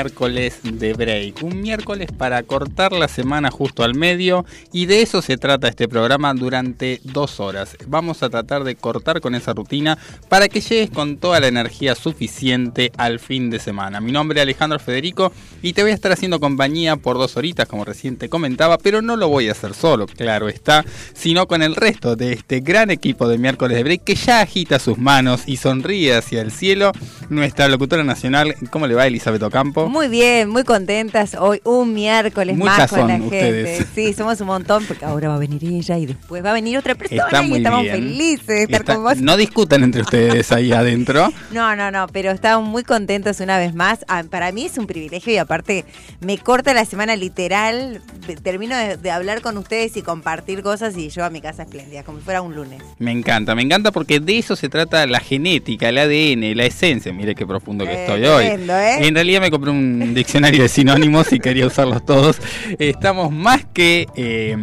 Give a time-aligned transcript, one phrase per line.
[0.00, 1.42] Miércoles de break.
[1.42, 5.88] Un miércoles para cortar la semana justo al medio y de eso se trata este
[5.88, 7.76] programa durante dos horas.
[7.86, 9.98] Vamos a tratar de cortar con esa rutina
[10.30, 14.00] para que llegues con toda la energía suficiente al fin de semana.
[14.00, 17.68] Mi nombre es Alejandro Federico y te voy a estar haciendo compañía por dos horitas
[17.68, 20.82] como recién te comentaba, pero no lo voy a hacer solo, claro está,
[21.12, 24.78] sino con el resto de este gran equipo de miércoles de break que ya agita
[24.78, 26.92] sus manos y sonríe hacia el cielo.
[27.28, 29.89] Nuestra locutora nacional, ¿cómo le va Elizabeth Ocampo?
[29.90, 33.24] Muy bien, muy contentas hoy, un miércoles Muchas más con la gente.
[33.26, 33.86] ustedes.
[33.92, 36.78] Sí, somos un montón, porque ahora va a venir ella y después va a venir
[36.78, 37.94] otra persona Está y estamos bien.
[37.96, 39.16] felices de estar Está- con vos.
[39.16, 41.32] No discutan entre ustedes ahí adentro.
[41.50, 44.04] No, no, no, pero estamos muy contentos una vez más.
[44.06, 45.84] Ah, Para mí es un privilegio y aparte
[46.20, 48.00] me corta la semana literal.
[48.44, 52.04] Termino de, de hablar con ustedes y compartir cosas y yo a mi casa espléndida,
[52.04, 52.80] como si fuera un lunes.
[53.00, 57.12] Me encanta, me encanta porque de eso se trata la genética, el ADN, la esencia.
[57.12, 58.44] Mire qué profundo que Eh, estoy hoy.
[58.46, 59.04] tremendo, ¿eh?
[59.08, 59.79] En realidad me compré un
[60.14, 62.38] diccionario de sinónimos y quería usarlos todos.
[62.78, 64.56] Estamos más que eh,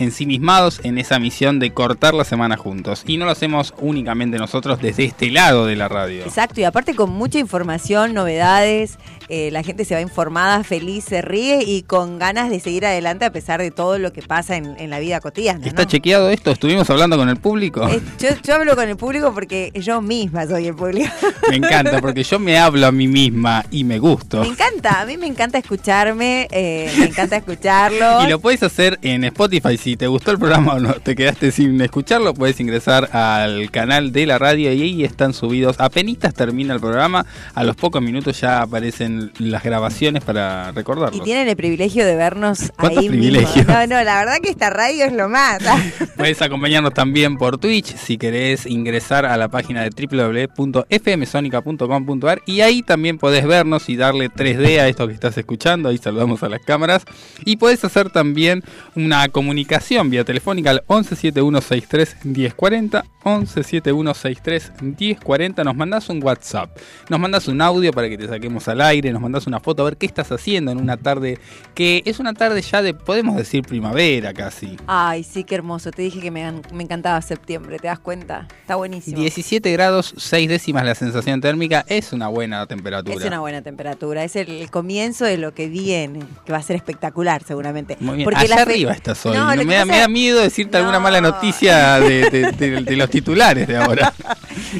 [0.00, 3.04] ensimismados en esa misión de cortar la semana juntos.
[3.06, 6.24] Y no lo hacemos únicamente nosotros desde este lado de la radio.
[6.24, 8.98] Exacto, y aparte con mucha información, novedades,
[9.30, 13.24] eh, la gente se va informada, feliz, se ríe y con ganas de seguir adelante
[13.24, 15.64] a pesar de todo lo que pasa en, en la vida cotidiana.
[15.64, 16.50] ¿Está chequeado esto?
[16.50, 17.88] ¿Estuvimos hablando con el público?
[17.88, 21.08] Eh, yo, yo hablo con el público porque yo misma soy el público.
[21.48, 24.40] Me encanta porque yo me hablo a mí misma y me gusto.
[24.40, 28.24] Me encanta, a mí me encanta escucharme, eh, me encanta escucharlo.
[28.26, 29.76] Y lo puedes hacer en Spotify.
[29.76, 34.12] Si te gustó el programa o no te quedaste sin escucharlo, puedes ingresar al canal
[34.12, 35.76] de la radio y ahí están subidos.
[35.78, 41.18] Apenitas termina el programa, a los pocos minutos ya aparecen las grabaciones para recordarlo.
[41.18, 43.56] Y tienen el privilegio de vernos ¿Cuántos ahí privilegios?
[43.56, 43.72] mismo.
[43.72, 45.60] No, no, la verdad que esta radio es lo más.
[46.16, 52.82] Puedes acompañarnos también por Twitch si querés ingresar a la página de www.fmsonica.com.ar y ahí
[52.82, 55.88] también podés vernos y darle 3D a esto que estás escuchando.
[55.88, 57.04] Ahí saludamos a las cámaras.
[57.44, 58.64] Y podés hacer también
[58.94, 63.04] una comunicación vía telefónica al 1171631040.
[63.24, 65.64] 1171631040.
[65.64, 66.70] Nos mandás un WhatsApp.
[67.08, 68.99] Nos mandás un audio para que te saquemos al aire.
[69.02, 71.38] Nos mandás una foto a ver qué estás haciendo en una tarde
[71.74, 74.76] que es una tarde ya de, podemos decir, primavera casi.
[74.86, 75.90] Ay, sí, qué hermoso.
[75.90, 78.46] Te dije que me, me encantaba septiembre, ¿te das cuenta?
[78.60, 79.16] Está buenísimo.
[79.18, 83.16] 17 grados, 6 décimas la sensación térmica, es una buena temperatura.
[83.18, 86.62] Es una buena temperatura, es el, el comienzo de lo que viene, que va a
[86.62, 87.96] ser espectacular seguramente.
[88.00, 88.24] Muy bien.
[88.24, 89.36] Porque Allá la arriba estás hoy.
[89.36, 92.96] No, No, me, da, me da miedo decirte alguna mala noticia de, de- de- de
[92.96, 94.12] los titulares de ahora.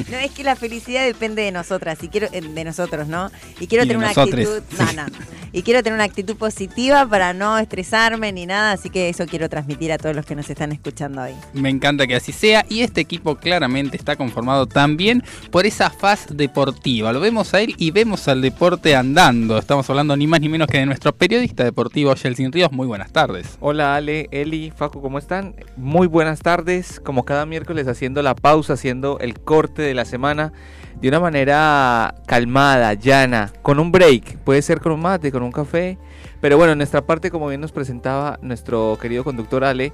[0.09, 3.29] No, es que la felicidad depende de nosotras, y quiero, eh, de nosotros, ¿no?
[3.59, 4.95] Y quiero Y tener una nosotres, actitud, sí.
[4.95, 5.40] no, no.
[5.53, 9.49] Y quiero tener una actitud positiva para no estresarme ni nada, así que eso quiero
[9.49, 11.33] transmitir a todos los que nos están escuchando hoy.
[11.53, 12.65] Me encanta que así sea.
[12.69, 17.11] Y este equipo claramente está conformado también por esa faz deportiva.
[17.11, 19.57] Lo vemos a él y vemos al deporte andando.
[19.57, 22.71] Estamos hablando ni más ni menos que de nuestro periodista deportivo, Yeltsin Ríos.
[22.71, 23.57] Muy buenas tardes.
[23.59, 25.55] Hola Ale, Eli, Facu, ¿cómo están?
[25.75, 30.53] Muy buenas tardes, como cada miércoles haciendo la pausa, haciendo el corte de la semana
[31.01, 35.51] de una manera calmada, llana, con un break, puede ser con un mate, con un
[35.51, 35.97] café,
[36.39, 39.91] pero bueno, en nuestra parte, como bien nos presentaba nuestro querido conductor Ale,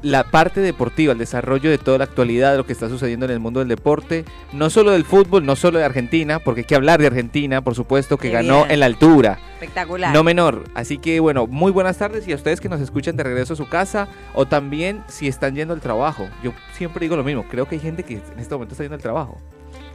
[0.00, 3.32] la parte deportiva, el desarrollo de toda la actualidad, de lo que está sucediendo en
[3.32, 4.24] el mundo del deporte,
[4.54, 7.74] no solo del fútbol, no solo de Argentina, porque hay que hablar de Argentina, por
[7.74, 8.70] supuesto, que Qué ganó bien.
[8.70, 9.38] en la altura.
[9.54, 10.14] Espectacular.
[10.14, 10.64] No menor.
[10.74, 13.56] Así que bueno, muy buenas tardes y a ustedes que nos escuchan de regreso a
[13.56, 16.26] su casa o también si están yendo al trabajo.
[16.42, 18.94] Yo siempre digo lo mismo, creo que hay gente que en este momento está yendo
[18.96, 19.38] al trabajo.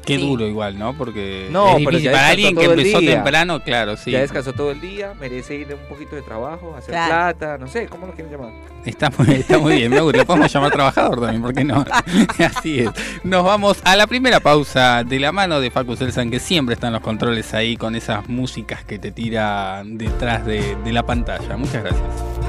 [0.06, 0.22] Qué Sí.
[0.28, 0.94] duro igual, ¿no?
[0.98, 2.04] Porque No, es pero difícil.
[2.06, 4.12] ya para alguien que empezó temprano, claro, sí.
[4.12, 7.08] Ya descansó todo el día, merece ir un poquito de trabajo, hacer Claro.
[7.38, 8.52] plata, no sé, ¿cómo lo quieren llamar?
[8.86, 10.18] Está muy, está muy bien, me gusta.
[10.18, 11.86] Lo podemos llamar trabajador también, ¿por qué no?
[12.58, 12.90] Así es.
[13.24, 16.92] Nos vamos a la primera pausa de la mano de Facu Selsan, que siempre están
[16.92, 21.56] los controles ahí con esas músicas que te tira detrás de, de la pantalla.
[21.56, 22.43] Muchas gracias.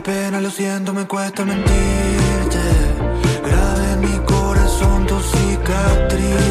[0.00, 2.60] Pena, lo siento, me cuesta mentirte.
[3.44, 6.49] Grave en mi corazón tus cicatrices.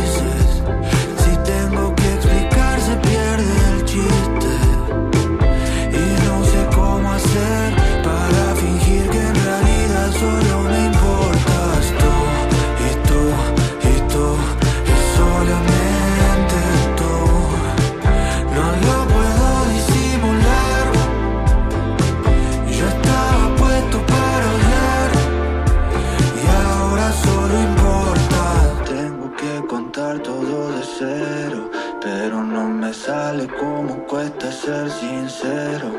[34.20, 35.90] Cuesta ser sincero.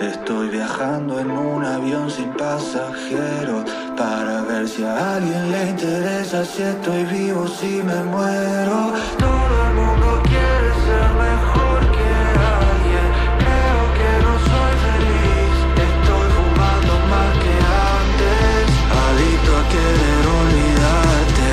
[0.00, 3.62] Estoy viajando en un avión sin pasajeros
[3.96, 8.78] para ver si a alguien le interesa si estoy vivo, si me muero.
[9.26, 12.10] Todo el mundo quiere ser mejor que
[12.66, 13.08] alguien.
[13.42, 15.54] Creo que no soy feliz.
[15.90, 17.54] Estoy fumando más que
[18.00, 18.62] antes.
[19.06, 21.50] Adicto a querer olvidarte.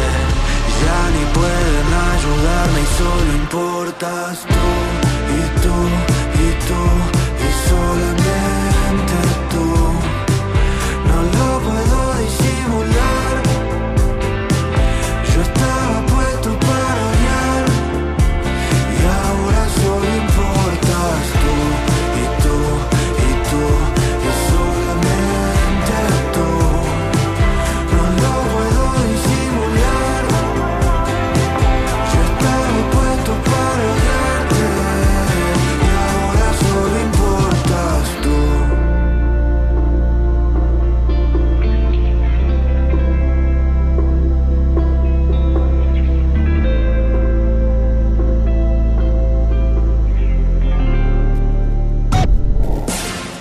[0.82, 5.17] Ya ni pueden ayudarme y solo importas tú.
[5.58, 6.17] Y tú, y tú,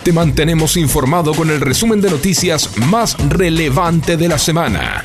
[0.07, 5.03] Te mantenemos informado con el resumen de noticias más relevante de la semana.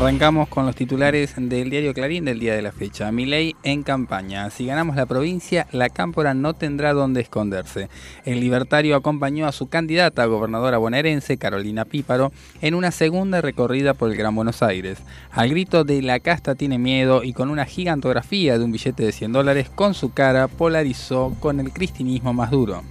[0.00, 3.12] Arrancamos con los titulares del diario Clarín del día de la fecha.
[3.12, 4.48] Milei en campaña.
[4.48, 7.90] Si ganamos la provincia, la cámpora no tendrá dónde esconderse.
[8.24, 12.32] El libertario acompañó a su candidata a gobernadora bonaerense, Carolina Píparo,
[12.62, 15.00] en una segunda recorrida por el Gran Buenos Aires.
[15.32, 19.12] Al grito de La casta tiene miedo y con una gigantografía de un billete de
[19.12, 22.82] 100 dólares con su cara, polarizó con el cristinismo más duro.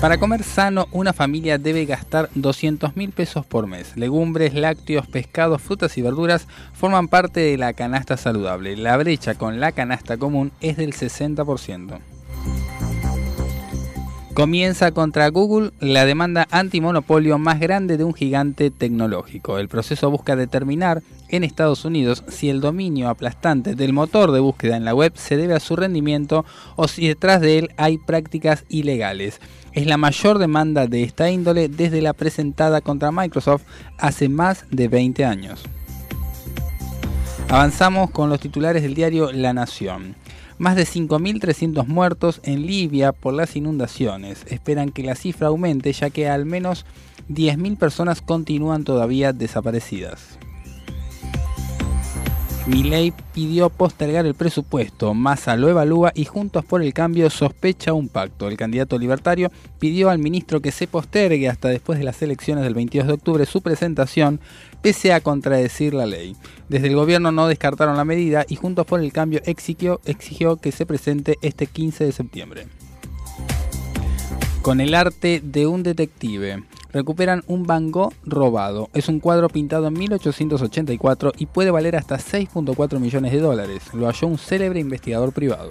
[0.00, 3.96] Para comer sano, una familia debe gastar 200 mil pesos por mes.
[3.96, 8.76] Legumbres, lácteos, pescados, frutas y verduras forman parte de la canasta saludable.
[8.76, 11.98] La brecha con la canasta común es del 60%.
[14.34, 19.58] Comienza contra Google la demanda antimonopolio más grande de un gigante tecnológico.
[19.58, 24.76] El proceso busca determinar en Estados Unidos si el dominio aplastante del motor de búsqueda
[24.76, 26.44] en la web se debe a su rendimiento
[26.76, 29.40] o si detrás de él hay prácticas ilegales.
[29.72, 33.62] Es la mayor demanda de esta índole desde la presentada contra Microsoft
[33.98, 35.64] hace más de 20 años.
[37.48, 40.16] Avanzamos con los titulares del diario La Nación.
[40.58, 44.44] Más de 5.300 muertos en Libia por las inundaciones.
[44.48, 46.84] Esperan que la cifra aumente ya que al menos
[47.30, 50.37] 10.000 personas continúan todavía desaparecidas.
[52.68, 58.08] Milei pidió postergar el presupuesto, Massa lo evalúa y Juntos por el Cambio sospecha un
[58.08, 58.46] pacto.
[58.46, 62.74] El candidato libertario pidió al ministro que se postergue hasta después de las elecciones del
[62.74, 64.38] 22 de octubre su presentación,
[64.82, 66.36] pese a contradecir la ley.
[66.68, 70.70] Desde el gobierno no descartaron la medida y Juntos por el Cambio exigió, exigió que
[70.70, 72.66] se presente este 15 de septiembre.
[74.68, 78.90] Con el arte de un detective recuperan un Van Gogh robado.
[78.92, 83.82] Es un cuadro pintado en 1884 y puede valer hasta 6.4 millones de dólares.
[83.94, 85.70] Lo halló un célebre investigador privado.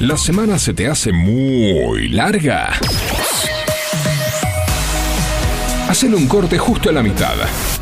[0.00, 2.72] La semana se te hace muy larga.
[5.88, 7.34] Hacen un corte justo a la mitad.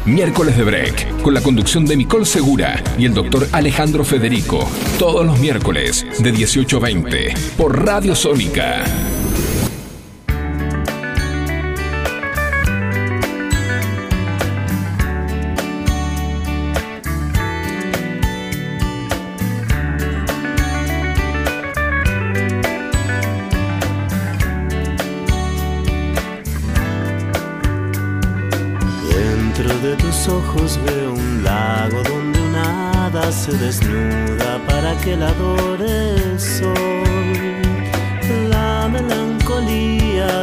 [0.05, 4.69] Miércoles de Break, con la conducción de Nicole Segura y el doctor Alejandro Federico.
[4.97, 8.85] Todos los miércoles, de 18 a 20, por Radio Sónica.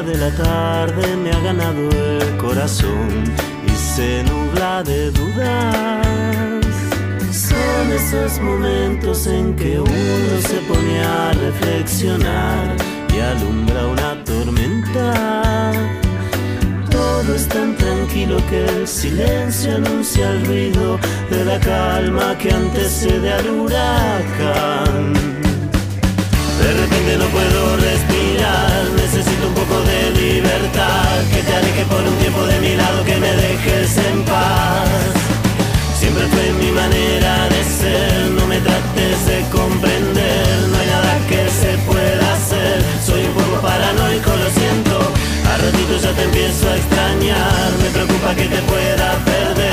[0.05, 3.23] De la tarde me ha ganado el corazón
[3.65, 6.65] y se nubla de dudas.
[7.31, 12.75] Son esos momentos en que uno se pone a reflexionar
[13.15, 15.71] y alumbra una tormenta.
[16.89, 23.31] Todo es tan tranquilo que el silencio anuncia el ruido de la calma que antecede
[23.31, 25.13] al huracán.
[26.61, 28.22] De repente no puedo respirar,
[29.03, 33.17] necesito un poco de libertad, que te aleje por un tiempo de mi lado, que
[33.17, 34.87] me dejes en paz.
[35.99, 41.41] Siempre fue mi manera de ser, no me trates de comprender, no hay nada que
[41.61, 44.95] se pueda hacer, soy un poco paranoico, lo siento,
[45.51, 49.72] a ratito ya te empiezo a extrañar, me preocupa que te pueda perder,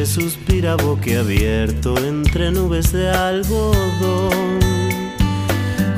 [0.00, 4.58] Que suspira boquiabierto entre nubes de algodón.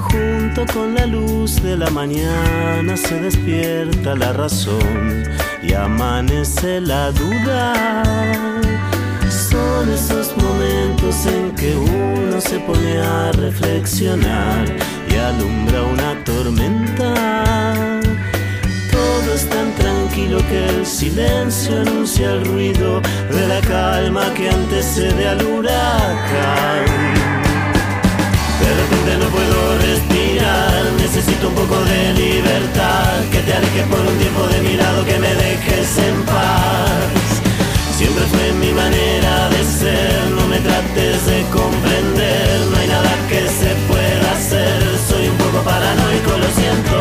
[0.00, 5.22] Junto con la luz de la mañana se despierta la razón
[5.62, 7.74] y amanece la duda.
[9.30, 14.64] Son esos momentos en que uno se pone a reflexionar
[15.08, 18.00] y alumbra una tormenta.
[18.90, 19.71] Todo es tan
[20.12, 23.00] tranquilo que el silencio anuncia el ruido
[23.30, 26.84] de la calma que antecede al huracán.
[28.60, 34.18] De repente no puedo respirar, necesito un poco de libertad, que te alejes por un
[34.18, 37.40] tiempo de mi lado, que me dejes en paz.
[37.96, 43.48] Siempre fue mi manera de ser, no me trates de comprender, no hay nada que
[43.48, 44.78] se pueda hacer,
[45.08, 47.00] soy un poco paranoico, lo siento,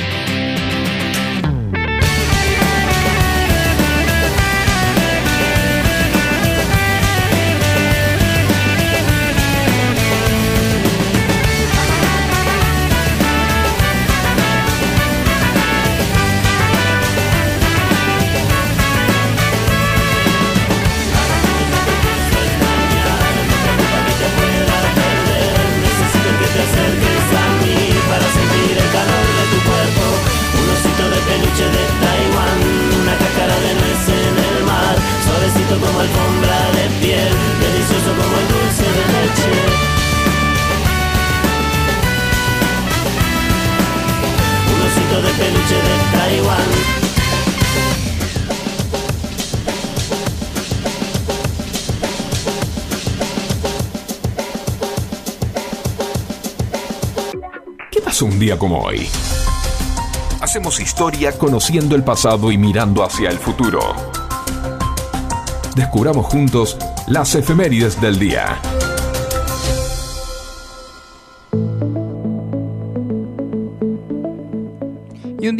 [46.41, 46.57] De Taiwán.
[57.91, 59.07] ¿Qué pasó un día como hoy?
[60.41, 63.79] Hacemos historia conociendo el pasado y mirando hacia el futuro.
[65.75, 68.59] Descubramos juntos las efemérides del día.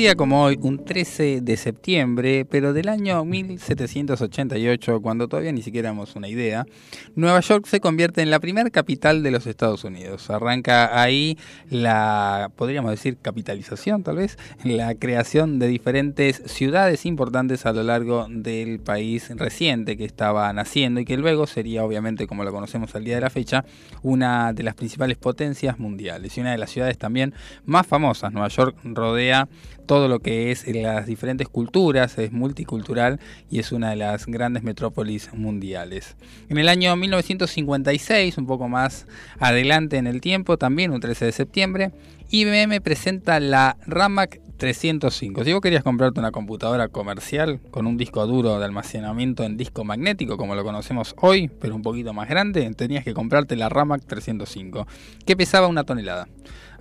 [0.02, 5.90] Día como hoy, un 13 de septiembre, pero del año 1788, cuando todavía ni siquiera
[5.90, 6.66] éramos una idea,
[7.14, 10.32] Nueva York se convierte en la primera capital de los Estados Unidos.
[10.32, 11.38] Arranca ahí
[11.70, 18.26] la, podríamos decir, capitalización tal vez, la creación de diferentes ciudades importantes a lo largo
[18.28, 23.04] del país reciente que estaba naciendo y que luego sería, obviamente, como lo conocemos al
[23.04, 23.66] día de la fecha,
[24.02, 28.34] una de las principales potencias mundiales y una de las ciudades también más famosas.
[28.34, 29.48] Nueva York rodea
[29.92, 33.20] todo lo que es las diferentes culturas, es multicultural
[33.50, 36.16] y es una de las grandes metrópolis mundiales.
[36.48, 39.06] En el año 1956, un poco más
[39.38, 41.92] adelante en el tiempo, también un 13 de septiembre,
[42.30, 45.44] IBM presenta la Ramac 305.
[45.44, 49.84] Si vos querías comprarte una computadora comercial con un disco duro de almacenamiento en disco
[49.84, 54.06] magnético, como lo conocemos hoy, pero un poquito más grande, tenías que comprarte la Ramac
[54.06, 54.88] 305,
[55.26, 56.30] que pesaba una tonelada.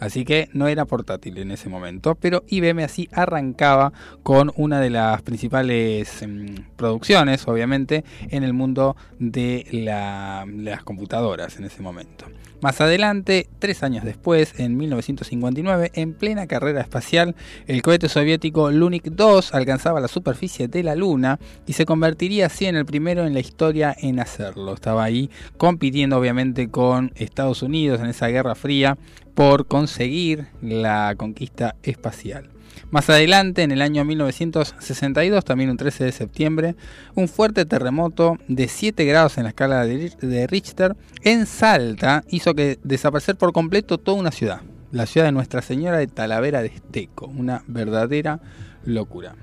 [0.01, 3.93] Así que no era portátil en ese momento, pero IBM así arrancaba
[4.23, 11.57] con una de las principales mm, producciones, obviamente, en el mundo de la- las computadoras
[11.59, 12.25] en ese momento.
[12.63, 17.35] Más adelante, tres años después, en 1959, en plena carrera espacial,
[17.67, 22.67] el cohete soviético Lunik 2 alcanzaba la superficie de la Luna y se convertiría así
[22.67, 24.75] en el primero en la historia en hacerlo.
[24.75, 28.99] Estaba ahí compitiendo obviamente con Estados Unidos en esa Guerra Fría
[29.35, 32.51] por conseguir la conquista espacial.
[32.91, 36.75] Más adelante, en el año 1962, también un 13 de septiembre,
[37.15, 42.79] un fuerte terremoto de 7 grados en la escala de Richter en Salta hizo que
[42.83, 47.27] desaparecer por completo toda una ciudad, la ciudad de Nuestra Señora de Talavera de Esteco,
[47.27, 48.41] una verdadera
[48.85, 49.37] locura.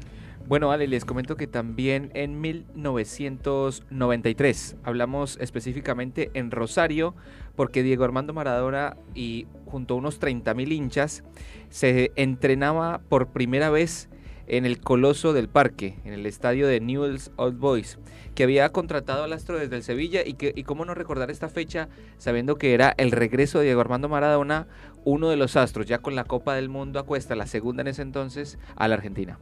[0.47, 7.15] Bueno, Ale, les comento que también en 1993 hablamos específicamente en Rosario,
[7.57, 11.25] porque Diego Armando Maradona y junto a unos 30.000 hinchas
[11.67, 14.07] se entrenaba por primera vez
[14.47, 17.99] en el Coloso del Parque, en el estadio de Newell's Old Boys,
[18.33, 21.49] que había contratado al astro desde el Sevilla y que y cómo no recordar esta
[21.49, 21.89] fecha
[22.19, 24.65] sabiendo que era el regreso de Diego Armando Maradona,
[25.03, 28.01] uno de los astros ya con la Copa del Mundo a la segunda en ese
[28.01, 29.37] entonces, a la Argentina.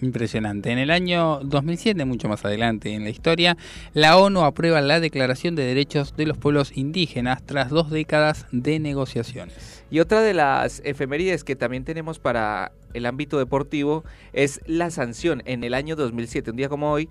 [0.00, 0.70] Impresionante.
[0.70, 3.56] En el año 2007, mucho más adelante en la historia,
[3.92, 8.78] la ONU aprueba la Declaración de Derechos de los Pueblos Indígenas tras dos décadas de
[8.80, 9.84] negociaciones.
[9.90, 15.42] Y otra de las efemérides que también tenemos para el ámbito deportivo es la sanción
[15.44, 17.08] en el año 2007, un día como hoy,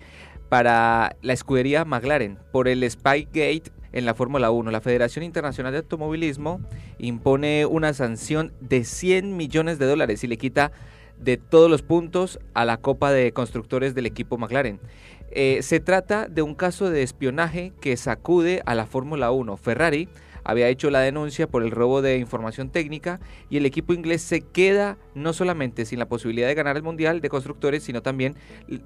[0.50, 4.70] para la escudería McLaren por el Spygate en la Fórmula 1.
[4.72, 6.60] La Federación Internacional de Automovilismo
[6.98, 10.72] impone una sanción de 100 millones de dólares y le quita
[11.18, 14.80] de todos los puntos a la Copa de Constructores del equipo McLaren.
[15.32, 19.58] Eh, se trata de un caso de espionaje que sacude a la Fórmula 1.
[19.58, 20.10] Ferrari
[20.44, 23.20] había hecho la denuncia por el robo de información técnica
[23.50, 27.22] y el equipo inglés se queda no solamente sin la posibilidad de ganar el Mundial
[27.22, 28.36] de Constructores, sino también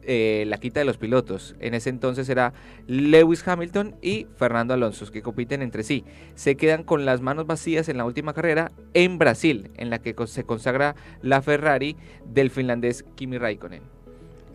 [0.04, 1.56] eh, la quita de los pilotos.
[1.60, 2.54] En ese entonces era
[2.88, 6.04] Lewis Hamilton y Fernando Alonso, que compiten entre sí.
[6.36, 10.15] Se quedan con las manos vacías en la última carrera en Brasil, en la que
[10.26, 13.84] se consagra la Ferrari del finlandés Kimi Raikkonen.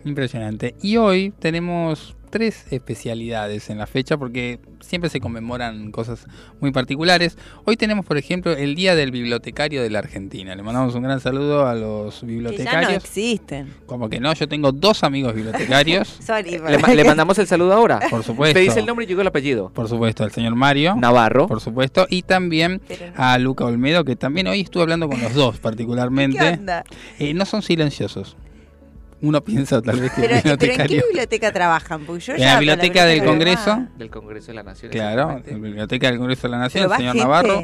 [0.05, 0.75] Impresionante.
[0.81, 6.25] Y hoy tenemos tres especialidades en la fecha porque siempre se conmemoran cosas
[6.59, 7.37] muy particulares.
[7.65, 10.55] Hoy tenemos, por ejemplo, el Día del Bibliotecario de la Argentina.
[10.55, 13.03] Le mandamos un gran saludo a los Que ya no bibliotecarios.
[13.03, 13.71] existen.
[13.85, 16.07] Como que no, yo tengo dos amigos bibliotecarios.
[16.25, 16.57] Sorry.
[16.57, 17.99] Le, ma- le mandamos el saludo ahora.
[18.09, 18.55] Por supuesto.
[18.55, 19.69] Te dice el nombre y llegó el apellido.
[19.69, 20.95] Por supuesto, al señor Mario.
[20.95, 21.45] Navarro.
[21.47, 22.07] Por supuesto.
[22.09, 22.81] Y también
[23.15, 26.43] a Luca Olmedo, que también hoy estuve hablando con los dos ¿Qué particularmente.
[26.43, 26.83] onda?
[27.19, 28.37] Eh, no son silenciosos.
[29.23, 32.05] Uno piensa tal vez que Pero, el pero ¿en qué biblioteca trabajan?
[32.05, 33.87] Porque yo En ya la biblioteca del biblioteca Congreso.
[33.97, 34.91] Del Congreso de la Nación.
[34.91, 37.23] Claro, en la Biblioteca del Congreso de la Nación, Pero el señor gente.
[37.27, 37.63] Navarro.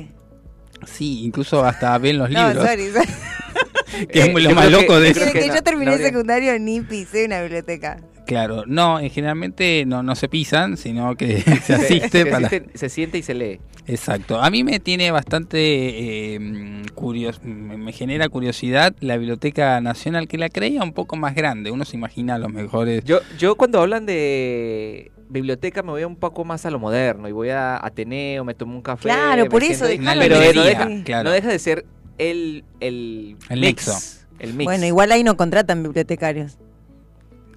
[0.87, 4.07] Sí, incluso hasta ven los No, libros, sorry, sorry.
[4.07, 5.19] que es Eh, lo yo más que- loco de yo eso.
[5.19, 7.97] Desde que, que yo no- terminé no secundario ni pisé una biblioteca.
[8.25, 12.49] Claro, no, eh, generalmente no, no se pisan, sino que se asiste se, para...
[12.49, 13.59] se siente y se lee.
[13.87, 14.39] Exacto.
[14.39, 20.49] A mí me tiene bastante eh, curios, me genera curiosidad la Biblioteca Nacional, que la
[20.49, 21.71] creía un poco más grande.
[21.71, 23.03] Uno se imagina los mejores...
[23.03, 27.31] Yo, yo cuando hablan de biblioteca me voy un poco más a lo moderno y
[27.31, 29.03] voy a Ateneo, me tomo un café.
[29.03, 31.29] Claro, me por eso, déjalo pero no deja, claro.
[31.29, 31.85] no deja de ser
[32.17, 34.25] el, el, El mix, nexo.
[34.39, 34.65] El mix.
[34.65, 36.57] Bueno, igual ahí no contratan bibliotecarios.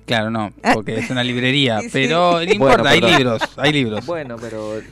[0.07, 1.89] Claro, no, porque es una librería, Sí.
[1.93, 3.17] pero no importa, hay perdón.
[3.19, 4.07] libros, hay libros.
[4.07, 4.85] Bueno, pero Es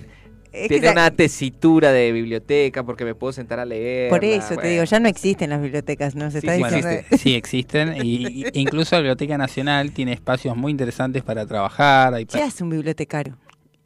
[0.53, 4.09] que tiene ya- una tesitura de biblioteca porque me puedo sentar a leer.
[4.11, 6.31] por eso te digo, ya no existen las bibliotecas, ¿no?
[6.31, 7.17] Se Sí, está sí, Bueno, diciendo.
[7.19, 12.27] sí existen, y, y- incluso la Biblioteca Nacional tiene espacios muy interesantes para trabajar, hay
[12.27, 13.37] ¿Qué hace un bibliotecario?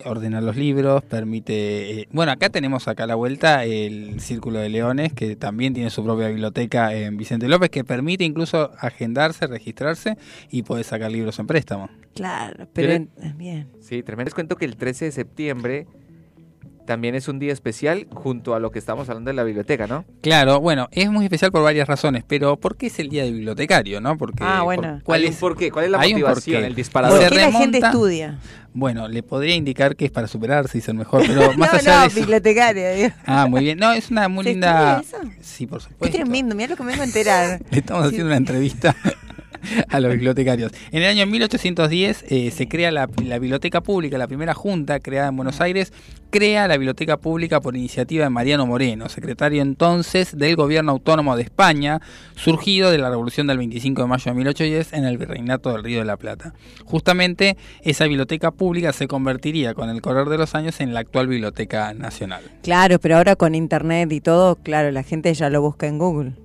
[0.04, 2.00] Ordenar los libros, permite...
[2.00, 5.90] eh, bueno, acá tenemos acá a la vuelta el Círculo de Leones, que también tiene
[5.90, 10.16] su propia biblioteca en Vicente López, que permite incluso agendarse, registrarse
[10.50, 11.88] y poder sacar libros en préstamo.
[12.14, 13.68] Claro, pero en- bien.
[13.80, 14.28] Sí, tremendo.
[14.28, 15.86] Les cuento que el 13 de septiembre
[16.86, 20.04] también es un día especial junto a lo que estamos hablando de la biblioteca, ¿no?
[20.20, 23.34] Claro, bueno, es muy especial por varias razones, pero ¿por qué es el Día del
[23.34, 24.16] Bibliotecario, no?
[24.18, 25.00] Porque, Ah, por- bueno.
[25.04, 25.30] ¿cuál es?
[25.34, 25.70] un porqué.
[25.70, 26.62] ¿Cuál es la motivación?
[26.62, 27.22] El ¿Por disparador.
[27.22, 28.38] Se qué la gente estudia?
[28.76, 31.94] Bueno, le podría indicar que es para superarse y ser mejor, pero más no, allá
[31.96, 32.16] no, de eso...
[32.20, 33.16] bibliotecaria.
[33.24, 33.78] Ah, muy bien.
[33.78, 35.00] No, es una muy ¿Se linda...
[35.00, 35.16] eso?
[35.40, 36.16] Sí, por Qué supuesto.
[36.16, 37.60] tremendo, mira lo que me vengo a enterar.
[37.70, 38.08] Le estamos Sí.
[38.08, 38.96] haciendo una entrevista
[39.88, 40.72] a los bibliotecarios.
[40.92, 45.28] En el año 1810 eh, se crea la, la Biblioteca Pública, la primera junta creada
[45.28, 45.92] en Buenos Aires,
[46.30, 51.44] crea la Biblioteca Pública por iniciativa de Mariano Moreno, secretario entonces del Gobierno Autónomo de
[51.44, 52.00] España,
[52.34, 56.00] surgido de la Revolución del 25 de mayo de 1810 en el Virreinato del Río
[56.00, 56.52] de la Plata.
[56.84, 61.28] Justamente esa biblioteca pública se convertiría con el correr de los años en la actual
[61.28, 62.42] Biblioteca Nacional.
[62.62, 66.43] Claro, pero ahora con internet y todo, claro, la gente ya lo busca en Google.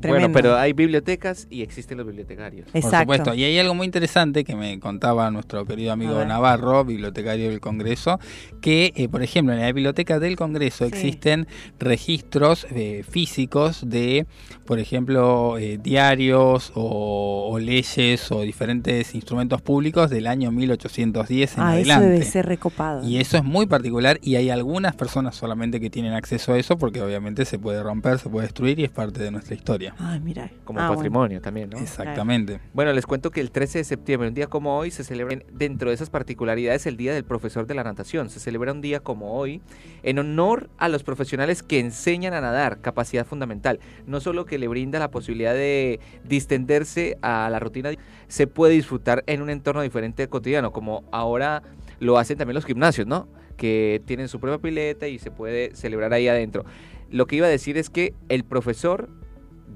[0.00, 2.66] Bueno, pero hay bibliotecas y existen los bibliotecarios.
[2.68, 2.98] Por Exacto.
[3.00, 3.34] supuesto.
[3.34, 6.24] Y hay algo muy interesante que me contaba nuestro querido amigo.
[6.24, 8.18] Navarro, bibliotecario del Congreso,
[8.60, 10.90] que, eh, por ejemplo, en la biblioteca del Congreso Sí.
[10.94, 11.46] existen
[11.78, 14.26] registros eh, físicos de,
[14.66, 21.62] por ejemplo, eh, diarios o, o leyes o diferentes instrumentos públicos del año 1810 en
[21.62, 23.06] Ah, eso debe ser recopado.
[23.06, 26.76] Y eso es muy particular y hay algunas personas solamente que tienen acceso a eso
[26.76, 29.85] porque obviamente se puede romper, se puede destruir y es parte de nuestra historia.
[29.98, 30.50] Ay, mira.
[30.64, 30.96] Como Ah, bueno.
[30.98, 31.78] patrimonio también, ¿no?
[31.78, 32.60] Exactamente.
[32.72, 35.90] Bueno, les cuento que el 13 de septiembre, un día como hoy, se celebra dentro
[35.90, 38.30] de esas particularidades el Día del Profesor de la Natación.
[38.30, 39.60] Se celebra un día como hoy
[40.02, 43.80] en honor a los profesionales que enseñan a nadar, capacidad fundamental.
[44.06, 47.90] No solo que le brinda la posibilidad de distenderse a la rutina,
[48.28, 51.62] se puede disfrutar en un entorno diferente cotidiano, como ahora
[51.98, 53.28] lo hacen también los gimnasios, ¿no?
[53.56, 56.64] Que tienen su propia pileta y se puede celebrar ahí adentro.
[57.10, 59.08] Lo que iba a decir es que el profesor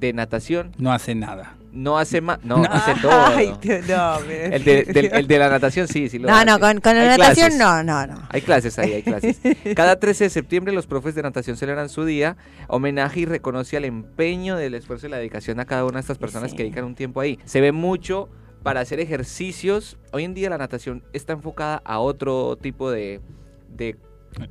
[0.01, 1.55] de natación No hace nada.
[1.73, 2.65] no hace más, no, No.
[2.71, 3.13] hace todo.
[3.27, 3.53] Ay,
[3.89, 4.19] no.
[4.31, 6.61] El de, del- el de la natación sí, sí lo No, no, hace.
[6.61, 7.59] con, con la Hay natación clases.
[7.59, 8.23] no, no, no.
[8.31, 9.39] Hay clases ahí, hay clases.
[9.77, 12.37] Cada 13 de septiembre los profes de natación celebran su día,
[12.69, 16.19] homenaje y reconoce al empeño, del esfuerzo y la dedicación a cada una de estas
[16.19, 16.57] personas Sí.
[16.57, 17.39] que dedican un tiempo ahí.
[17.45, 18.29] Se ve mucho
[18.63, 19.97] para hacer ejercicios.
[20.13, 23.21] Hoy en día la natación está enfocada a otro tipo de,
[23.69, 23.97] de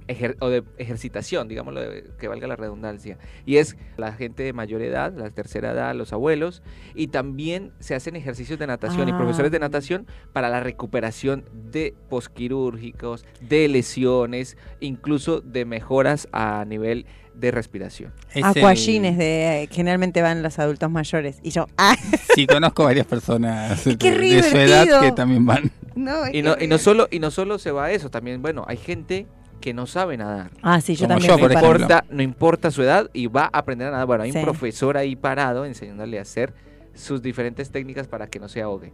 [0.08, 3.18] ejer- o de ejercitación, digámoslo, de- que valga la redundancia.
[3.46, 6.62] Y es la gente de mayor edad, la tercera edad, los abuelos,
[6.96, 9.18] y también se hacen ejercicios de natación y Ah.
[9.18, 17.06] profesores de natación para la recuperación de posquirúrgicos, de lesiones, incluso de mejoras a nivel
[17.36, 18.12] de respiración.
[18.34, 21.39] Es Aquagines el- de generalmente van los adultos mayores.
[21.42, 21.96] Y yo, ah,
[22.36, 25.72] Sí, conozco varias personas de, de su edad que también van.
[25.96, 28.10] no, es Y no, que- y no solo y no solo se va a eso,
[28.10, 29.26] también bueno, hay gente
[29.60, 30.52] que no sabe nadar.
[30.62, 31.32] Ah, sí, yo Como también.
[31.32, 34.06] yo, fui por no importa, no importa su edad y va a aprender a nadar.
[34.08, 34.38] Bueno, hay Sí.
[34.38, 36.54] un profesor ahí parado enseñándole a hacer
[36.93, 38.91] sus diferentes técnicas para que no se ahogue.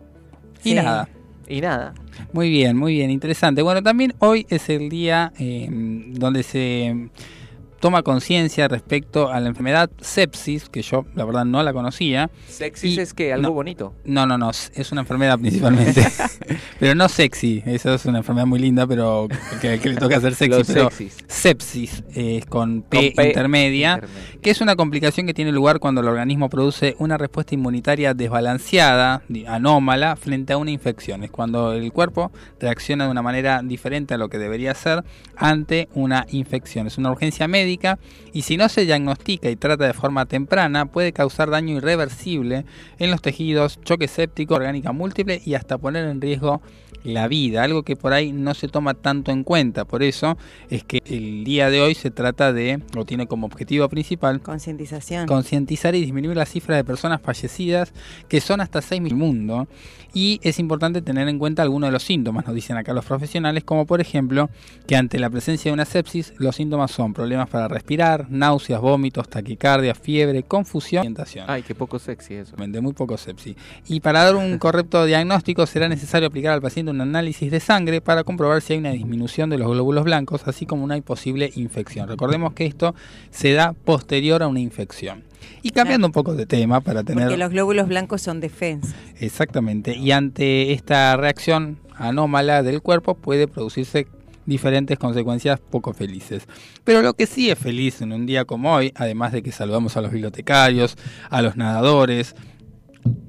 [0.64, 1.08] Y nada.
[1.48, 1.94] Y nada,
[2.34, 3.62] Muy bien, muy bien, interesante.
[3.62, 7.10] Bueno, también hoy es el día eh, donde se
[7.86, 12.32] toma conciencia respecto a la enfermedad sepsis, que yo la verdad no la conocía.
[12.82, 13.54] Y- es que algo no.
[13.54, 13.94] bonito.
[14.06, 16.04] No, no, no, es una enfermedad principalmente.
[16.80, 19.28] pero no sexy, eso es una enfermedad muy linda, pero
[19.62, 20.58] que, que le toca hacer sexy.
[20.58, 21.18] Los pero sexys.
[21.28, 23.94] sepsis eh, es con P, Con P intermedia.
[23.94, 24.40] intermedia.
[24.42, 29.22] que es una complicación que tiene lugar cuando el organismo produce una respuesta inmunitaria desbalanceada,
[29.48, 31.24] anómala, frente a una infección.
[31.24, 35.04] Es cuando el cuerpo reacciona de una manera diferente a lo que debería ser
[35.36, 36.88] ante una infección.
[36.88, 37.75] Es una urgencia médica
[38.34, 42.66] y si no se diagnostica y trata de forma temprana, puede causar daño irreversible
[43.00, 46.62] en los tejidos, choque séptico, orgánica múltiple y hasta poner en riesgo
[47.06, 49.86] la vida, algo que por ahí no se toma tanto en cuenta.
[49.86, 50.38] Por eso
[50.70, 55.28] es que el día de hoy se trata de, o tiene como objetivo principal, Concientización.
[55.28, 57.94] concientizar y disminuir la cifra de personas fallecidas,
[58.28, 59.68] que son hasta 6 mil en el mundo.
[60.14, 63.66] Y es importante tener en cuenta algunos de los síntomas, nos dicen acá los profesionales,
[63.66, 64.50] como por ejemplo
[64.88, 69.28] que ante la presencia de una sepsis, los síntomas son problemas para respirar, náuseas, vómitos,
[69.28, 71.46] taquicardia, fiebre, confusión y orientación.
[71.50, 72.56] Ay, qué poco sexy eso.
[72.58, 73.58] Muy poco sepsis.
[73.88, 78.02] Y para dar un correcto diagnóstico será necesario aplicar al paciente un análisis de sangre
[78.02, 82.08] para comprobar si hay una disminución de los glóbulos blancos, así como una posible infección.
[82.08, 82.96] Recordemos que esto
[83.30, 85.24] se da posterior a una infección.
[85.62, 87.26] Y cambiando un poco de tema para tener...
[87.26, 88.96] Porque los glóbulos blancos son defensa.
[89.20, 89.96] Exactamente.
[89.96, 94.08] Y ante esta reacción anómala del cuerpo puede producirse
[94.46, 96.48] diferentes consecuencias poco felices.
[96.84, 99.98] Pero lo que sí es feliz en un día como hoy, además de que saludamos
[99.98, 100.98] a los bibliotecarios,
[101.30, 102.36] a los nadadores,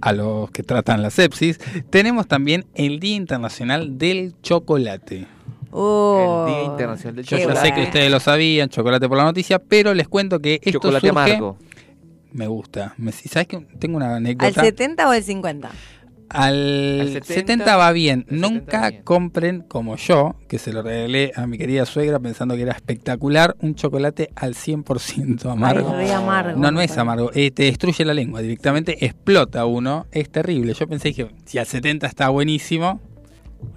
[0.00, 1.58] a los que tratan la sepsis,
[1.90, 5.26] tenemos también el Día Internacional del Chocolate.
[5.70, 7.74] Oh, El Día Internacional del qué Yo ya sé Chocolate.
[7.74, 11.10] que ustedes lo sabían, chocolate por la noticia, pero les cuento que esto Chocolate surge-
[11.10, 11.58] amargo.
[12.32, 12.94] Me gusta.
[12.98, 14.60] Me, ¿Sabes que Tengo una ¿Al anécdota.
[14.62, 15.70] 70 o al 50?
[16.28, 18.20] Al, Al 70, 70 va bien.
[18.28, 19.02] al 70 Nunca bien.
[19.04, 23.54] compren como yo, que se lo regalé a mi querida suegra pensando que era espectacular,
[23.60, 25.92] un chocolate al 100% amargo.
[25.94, 26.58] Ay, amargo.
[26.60, 30.74] no, no es amargo, eh, te destruye la lengua directamente, explota uno, es terrible.
[30.74, 33.00] Yo pensé que si al 70 está buenísimo,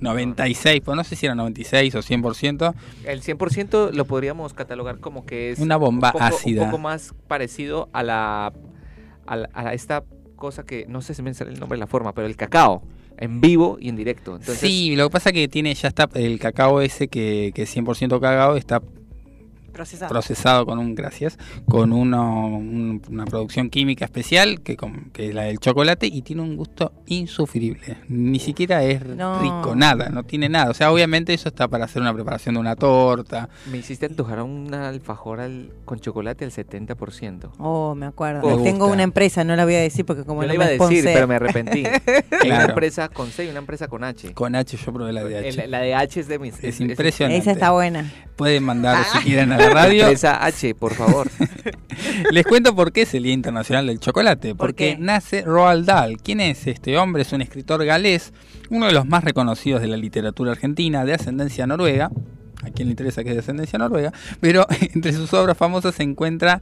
[0.01, 2.73] 96, pues no sé si era 96 o 100%,
[3.05, 6.63] El 100% lo podríamos catalogar como que es Una bomba un poco, ácida.
[6.63, 8.53] Un poco más parecido a la
[9.25, 10.03] a, la- a esta
[10.39, 12.81] cosa que no sé si me sale el nombre la forma, pero el cacao
[13.17, 14.31] en vivo y en directo.
[14.31, 17.75] Entonces, sí, lo que pasa que tiene ya está el cacao ese que, que es
[17.75, 18.81] 100% cacao está
[19.79, 20.09] Procesado.
[20.09, 21.37] procesado con un gracias
[21.67, 26.21] con uno- un- una producción química especial que, con- que es la del chocolate y
[26.21, 29.39] tiene un gusto insufrible ni siquiera es No.
[29.41, 32.61] rico nada no tiene nada o sea obviamente eso está para hacer una preparación de
[32.61, 37.51] una torta me hiciste antojar una alfajora al- con chocolate al 70%.
[37.57, 38.57] Oh, me acuerdo.
[38.57, 40.65] Me Tengo una empresa, no la voy a decir porque como Yo no la iba
[40.65, 41.83] a decir, pero me arrepentí.
[42.43, 44.33] Hay una empresa con C y una empresa con H.
[44.33, 46.63] con H yo probé la de H El- la de H es de mis.
[46.63, 47.39] Es impresionante.
[47.41, 48.11] Esa está buena.
[48.35, 51.29] pueden mandar si quieren a La la radio empresa H, por favor.
[52.31, 54.49] Les cuento por qué es el Día Internacional del Chocolate.
[54.49, 56.17] ¿Por Porque nace Roald Dahl.
[56.17, 57.23] ¿Quién es este hombre?
[57.23, 58.33] Es un escritor galés,
[58.69, 62.11] uno de los más reconocidos de la literatura argentina, de ascendencia noruega.
[62.63, 64.11] A quien le interesa que es de ascendencia noruega.
[64.39, 66.61] Pero entre sus obras famosas se encuentra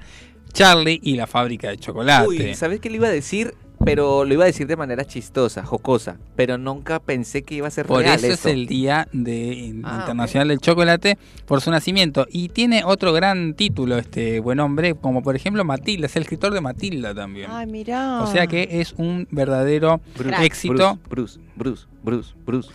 [0.54, 2.28] Charlie y la fábrica de chocolate.
[2.28, 3.54] Uy, ¿sabes qué le iba a decir?
[3.84, 6.18] Pero lo iba a decir de manera chistosa, jocosa.
[6.36, 9.98] Pero nunca pensé que iba a ser Por real eso es el Día de, Ah,
[10.00, 12.26] Internacional del Chocolate por su nacimiento.
[12.30, 16.54] Y tiene otro gran título este buen hombre, como por ejemplo Matilda, es el escritor
[16.54, 17.50] de Matilda también.
[17.52, 18.22] Ay, mirá.
[18.22, 22.70] O sea que es un verdadero Bruce, éxito, Bruce, Bruce, Bruce, Bruce, Bruce,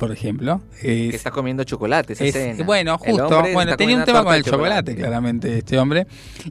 [0.00, 0.60] por ejemplo.
[0.80, 2.64] que es- está comiendo chocolate esa es- escena.
[2.64, 6.06] bueno, justo, bueno, tenía un tema con el chocolate, claramente, este hombre.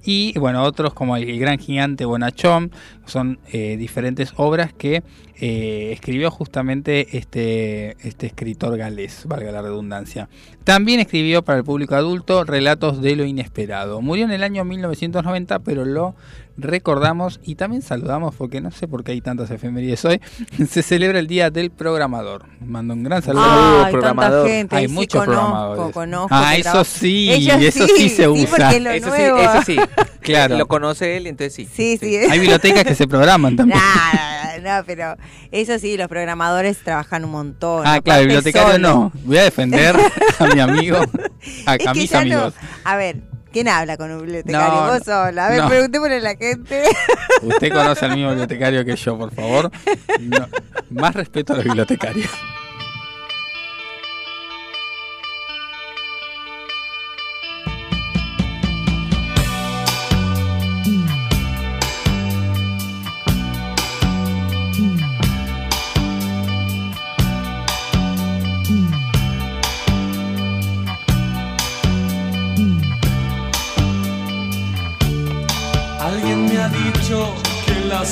[0.05, 2.71] Y bueno, otros como el, el gran gigante Bonachón,
[3.05, 5.03] son eh, diferentes obras que
[5.41, 10.27] eh, escribió justamente este, este escritor galés, valga la redundancia.
[10.65, 14.01] También escribió para el público adulto relatos de lo inesperado.
[14.01, 16.15] Murió en el año 1990, pero lo
[16.57, 20.19] recordamos y también saludamos porque no sé por qué hay tantas efemérides hoy.
[20.69, 22.45] Se celebra el Día del Programador.
[22.59, 23.45] Mando un gran saludo.
[23.45, 24.39] Saludos, Ay, programador.
[24.43, 24.75] tanta gente.
[24.75, 25.93] Hay sí muchos conozco, programadores.
[25.93, 28.71] conozco Ah, eso sí, Ellos eso sí se usa.
[28.71, 29.77] Eso sí, eso sí.
[30.21, 30.57] Claro.
[30.57, 31.67] Lo conoce él, entonces sí.
[31.73, 32.17] Sí, sí.
[32.17, 33.79] Hay bibliotecas que se programan también.
[33.79, 35.15] Nah, no, pero
[35.51, 37.83] eso sí, los programadores trabajan un montón.
[37.85, 38.87] Ah, claro, bibliotecario solo.
[38.87, 39.11] no.
[39.25, 39.95] Voy a defender
[40.39, 40.97] a mi amigo,
[41.65, 42.53] a, Es a que mis ya amigos.
[42.61, 42.67] no.
[42.83, 43.17] A ver,
[43.51, 44.67] ¿quién habla con un bibliotecario?
[44.67, 45.47] No, Vos sola.
[45.47, 45.67] A ver, no.
[45.69, 46.83] preguntémosle a la gente.
[47.41, 49.71] Usted conoce al mismo bibliotecario que yo, por favor.
[50.19, 50.47] No,
[50.89, 52.29] más respeto a los bibliotecarios.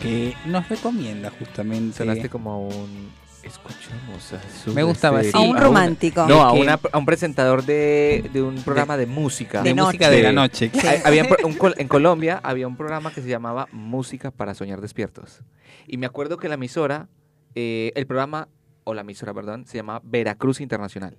[0.00, 1.96] Que nos recomienda justamente.
[1.98, 3.10] Sonaste como un...
[3.42, 5.30] Escuchamos a Soda Me gustaba así.
[5.32, 6.26] A un a romántico.
[6.26, 9.62] No, a, que- una- a un presentador de, de un programa de, música.
[9.62, 10.16] de de música noche.
[10.16, 10.70] de la noche.
[10.74, 10.80] Sí.
[11.04, 15.42] Había un en Colombia había un programa que se llamaba Música para Soñar Despiertos.
[15.86, 17.08] Y me acuerdo que la emisora,
[17.54, 18.48] eh, el programa,
[18.82, 21.16] o la emisora, perdón, se llamaba Veracruz Internacional.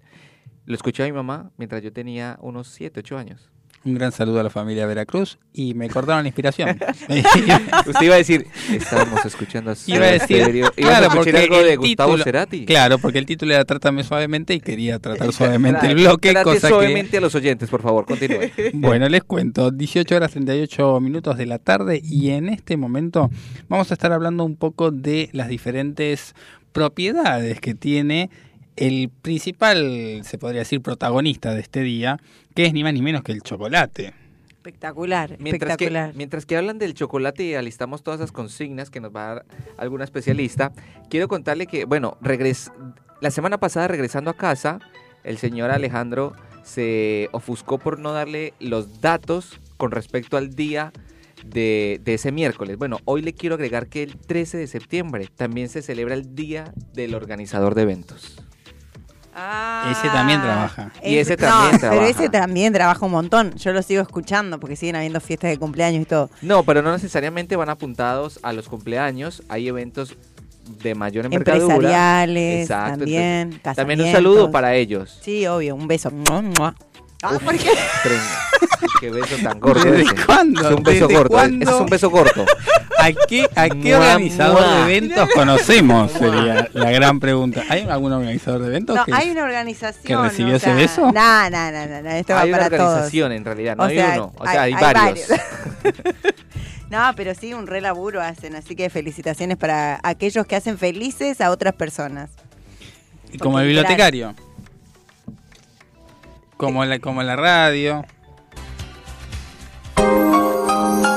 [0.66, 3.50] Lo escuché a mi mamá mientras yo tenía unos 7, 8 años.
[3.86, 6.70] Un gran saludo a la familia Veracruz y me cortaron la inspiración.
[7.88, 10.72] Usted iba a decir, estábamos escuchando a Iba a decir, Stereo.
[10.76, 12.66] ¿Ibas claro, a porque algo de el Gustavo título- Cerati?
[12.66, 16.68] claro, porque el título era Trátame suavemente y quería tratar suavemente Claro, el bloque, cosa
[16.68, 18.52] que suavemente a los oyentes, por favor, continúe.
[18.74, 23.30] Bueno, les cuento, 18 horas 38 minutos de la tarde y en este momento
[23.70, 26.36] vamos a estar hablando un poco de las diferentes
[26.74, 28.30] propiedades que tiene
[28.76, 32.20] el principal, se podría decir, protagonista de este día,
[32.58, 34.16] que es ni más ni menos que el chocolate.
[34.50, 36.16] Espectacular, Mientras que, espectacular.
[36.16, 39.46] mientras que hablan del chocolate y alistamos todas esas consignas que nos va a dar
[39.78, 40.72] alguna especialista,
[41.08, 42.72] quiero contarle que, bueno, regres
[43.22, 44.80] la semana pasada regresando a casa,
[45.24, 50.92] el señor Alejandro se ofuscó por no darle los datos con respecto al día
[51.46, 52.80] de, de ese miércoles.
[52.80, 56.74] Bueno, hoy le quiero agregar que el 13 de septiembre también se celebra el Día
[56.94, 58.47] del Organizador de Eventos.
[59.40, 60.92] Ah, Ese también trabaja.
[61.04, 62.08] Y ese no, también Pero trabaja.
[62.10, 63.54] ese también trabaja un montón.
[63.56, 66.32] Yo lo sigo escuchando porque siguen habiendo fiestas de cumpleaños y todo.
[66.42, 69.44] No, pero no necesariamente van apuntados a los cumpleaños.
[69.48, 70.16] Hay eventos
[70.82, 71.76] de mayor envergadura.
[71.76, 73.24] Empresariales Exacto, también.
[73.54, 75.20] entonces, También un saludo para ellos.
[75.22, 76.12] Sí, obvio, un beso.
[77.30, 77.72] Ah, Uf, ¿por qué?
[79.00, 79.84] Qué beso tan corto.
[79.84, 80.26] ¿Desde ese.
[80.26, 80.62] cuándo?
[80.70, 81.34] Es un beso ¿Desde corto.
[81.34, 81.64] cuándo?
[81.66, 82.46] Ese es un beso corto.
[83.00, 84.86] ¿A qué, a qué Mua, organizador mua.
[84.88, 86.12] de eventos conocemos?
[86.12, 87.64] Sería la gran pregunta.
[87.70, 88.96] ¿Hay algún organizador de eventos?
[88.96, 90.04] No, que- hay una organización.
[90.04, 91.02] que recibió o ese sea, beso?
[91.12, 92.90] No, no, no, no, no, esto va hay una para todos.
[92.90, 94.34] organización en realidad, no O hay sea, uno.
[94.38, 95.28] O sea, hay, hay- hay varios.
[96.90, 101.42] No, pero sí, un re laburo hacen, así que felicitaciones para aquellos que hacen felices
[101.42, 102.30] a otras personas.
[103.34, 104.34] Y como el bibliotecario.
[106.58, 108.04] Como la, como la radio.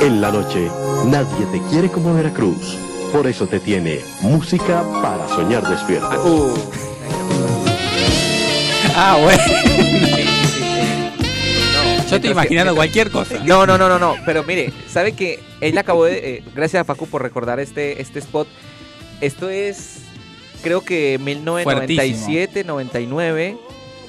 [0.01, 0.71] En la noche,
[1.07, 2.77] nadie te quiere como Veracruz.
[3.13, 6.09] Por eso te tiene música para soñar despierto.
[6.25, 6.55] Uh,
[8.97, 9.43] Ah, bueno.
[12.11, 13.39] Yo estoy imaginando cualquier cosa.
[13.45, 14.17] No, no, no, no, no.
[14.27, 16.19] Pero mire, ¿sabe que él acabó de.
[16.37, 18.49] eh, gracias a Facu por recordar este, este spot.
[19.21, 20.01] Esto es.
[20.63, 23.57] Creo que 1997, 99.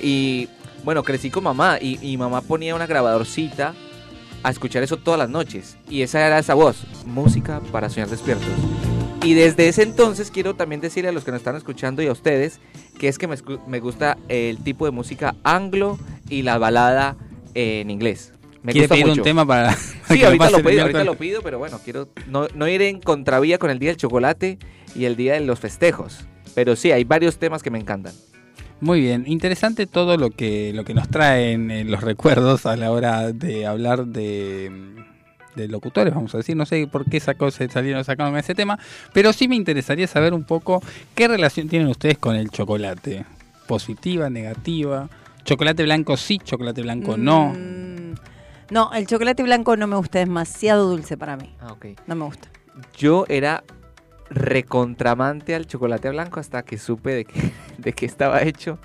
[0.02, 0.50] Y
[0.84, 1.78] bueno, crecí con mamá.
[1.82, 3.74] Y, y mamá ponía una grabadorcita
[4.44, 5.78] a escuchar eso todas las noches.
[5.90, 8.48] Y esa era esa voz: música para soñar despiertos.
[9.24, 12.12] Y desde ese entonces quiero también decirle a los que nos están escuchando y a
[12.12, 12.60] ustedes
[12.98, 13.36] que es que me,
[13.68, 17.18] me gusta el tipo de música anglo y la balada
[17.54, 18.34] en inglés.
[18.64, 19.22] Me ¿Quiere gusta pedir mucho.
[19.22, 22.48] un tema para, para Sí, ahorita lo, pido, ahorita lo pido, pero bueno, quiero no,
[22.56, 24.58] no ir en contravía con el Día del Chocolate
[24.96, 26.26] y el Día de los Festejos.
[26.54, 28.14] Pero sí, hay varios temas que me encantan.
[28.82, 32.92] Muy bien, interesante todo lo que lo que nos traen eh, los recuerdos a la
[32.92, 34.72] hora de hablar de,
[35.56, 36.56] de locutores, vamos a decir.
[36.58, 38.80] No sé por qué sacó, se salieron sacaron ese tema,
[39.14, 40.82] pero sí me interesaría saber un poco
[41.14, 43.24] qué relación tienen ustedes con el chocolate.
[43.68, 45.08] Positiva, negativa.
[45.44, 47.54] Chocolate blanco sí, chocolate blanco no.
[47.56, 48.16] Mm,
[48.72, 51.54] No, el chocolate blanco no me gusta, es demasiado dulce para mí.
[51.62, 51.86] Ah, ok.
[52.08, 52.48] No me gusta.
[52.98, 53.64] Yo era
[54.32, 58.80] recontramante al chocolate blanco hasta que supe de que, de que estaba hecho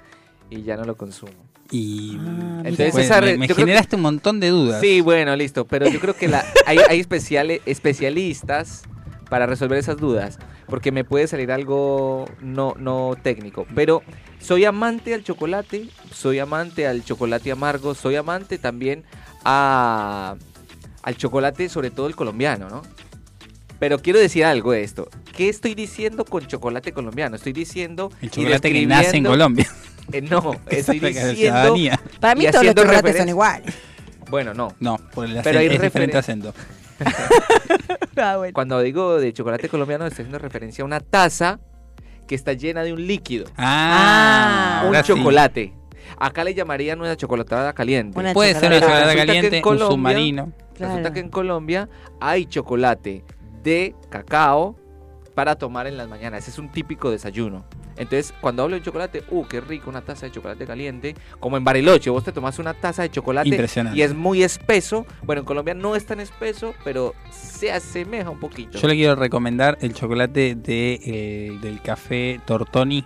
[0.51, 1.33] y ya no lo consumo.
[1.71, 4.81] Y Ah, Entonces, pues, esa me, re- me que- generaste un montón de dudas.
[4.81, 5.67] Sí, bueno, listo.
[5.67, 8.83] Pero yo creo que la, hay, hay especiales, especialistas
[9.29, 10.39] para resolver esas dudas.
[10.69, 13.67] Porque me puede salir algo no, no técnico.
[13.75, 14.03] Pero
[14.41, 15.89] soy amante al chocolate.
[16.13, 17.95] Soy amante al chocolate amargo.
[17.95, 19.03] Soy amante también
[19.45, 20.37] a,
[21.03, 22.83] al chocolate, sobre todo el colombiano, ¿no?
[23.79, 25.09] Pero quiero decir algo de esto.
[25.37, 27.37] ¿Qué estoy diciendo con chocolate colombiano?
[27.37, 28.11] Estoy diciendo...
[28.23, 29.67] El chocolate que nace en Colombia.
[30.13, 31.75] Eh, no, estoy diciendo...
[32.21, 33.75] Para mí todos los chocolates son iguales.
[34.31, 34.75] Bueno, no.
[34.81, 36.55] No, por el Pero hay es diferente acento.
[38.19, 38.55] Ah, bueno.
[38.55, 41.61] Cuando digo de chocolate colombiano, estoy haciendo referencia a una taza
[42.27, 43.45] que está llena de un líquido.
[43.59, 45.03] Ah, Ah, un sí.
[45.03, 45.75] chocolate.
[46.19, 48.19] Acá le llamarían una chocolatada caliente.
[48.19, 50.53] Una Puede ser una Resulta que caliente, en un Colombia- submarino.
[50.79, 51.13] Resulta Claro.
[51.15, 51.89] que en Colombia
[52.21, 53.23] hay chocolate
[53.67, 54.77] de cacao
[55.35, 56.43] para tomar en las mañanas.
[56.43, 57.67] Ese es un típico desayuno.
[57.97, 61.15] Entonces, cuando hablo de chocolate, uh, qué rico, una taza de chocolate caliente.
[61.41, 63.99] Como en Bariloche, vos te tomas una taza de chocolate Impresionante.
[63.99, 65.05] y es muy espeso.
[65.25, 68.79] Bueno, en Colombia no es tan espeso, pero se asemeja un poquito.
[68.79, 73.05] Yo le quiero recomendar el chocolate de, eh, del café Tortoni.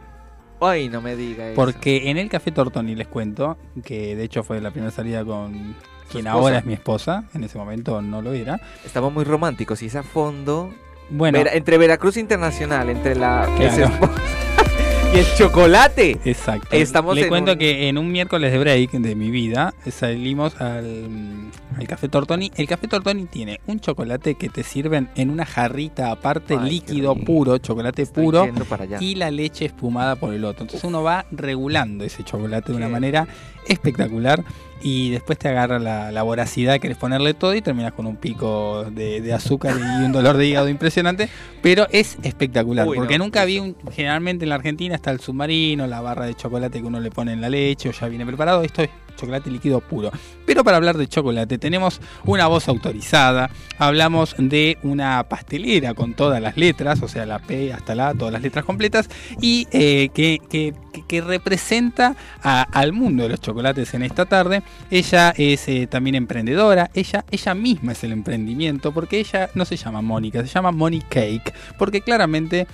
[0.61, 1.57] Ay, no me diga eso.
[1.57, 5.75] Porque en el café Tortoni les cuento, que de hecho fue la primera salida con
[6.11, 6.43] quien esposa.
[6.43, 8.61] ahora es mi esposa, en ese momento no lo era.
[8.85, 10.73] Estamos muy románticos y es a fondo.
[11.11, 13.85] Bueno, Vera- entre Veracruz Internacional, entre la Claro.
[13.87, 14.13] esposa
[15.15, 16.19] y el chocolate.
[16.25, 16.69] exacto.
[16.71, 20.61] estamos Le en cuento un- que en un miércoles de break de mi vida salimos
[20.61, 22.53] al, al Café Tortoni.
[22.55, 27.17] El Café Tortoni tiene un chocolate que te sirven en una jarrita aparte, Ay, líquido
[27.17, 28.45] puro, chocolate Estoy puro.
[28.45, 28.99] yendo para allá.
[29.01, 30.63] y la leche espumada por el otro.
[30.63, 33.27] Entonces uno va regulando ese chocolate de una manera
[33.67, 34.45] espectacular
[34.83, 38.85] y después te agarra la, la voracidad, querés ponerle todo y terminas con un pico
[38.91, 41.29] de, de azúcar y un dolor de hígado impresionante,
[41.63, 45.21] pero es espectacular, Uy, porque no, nunca vi un, generalmente en la Argentina está el
[45.21, 48.27] submarino, la barra de chocolate que uno le pone en la leche o ya viene
[48.27, 48.91] preparado, esto es
[49.21, 50.11] chocolate líquido puro.
[50.47, 56.41] Pero para hablar de chocolate tenemos una voz autorizada, hablamos de una pastelera con todas
[56.41, 59.09] las letras, o sea, la P hasta la A, todas las letras completas,
[59.41, 60.75] y eh, que, que-
[61.21, 64.63] representa al mundo de los chocolates en esta tarde.
[64.91, 69.77] Ella es eh, también emprendedora, ella, ella misma es el emprendimiento, porque ella no se
[69.77, 72.67] llama Mónica, se llama Moni Cake, porque claramente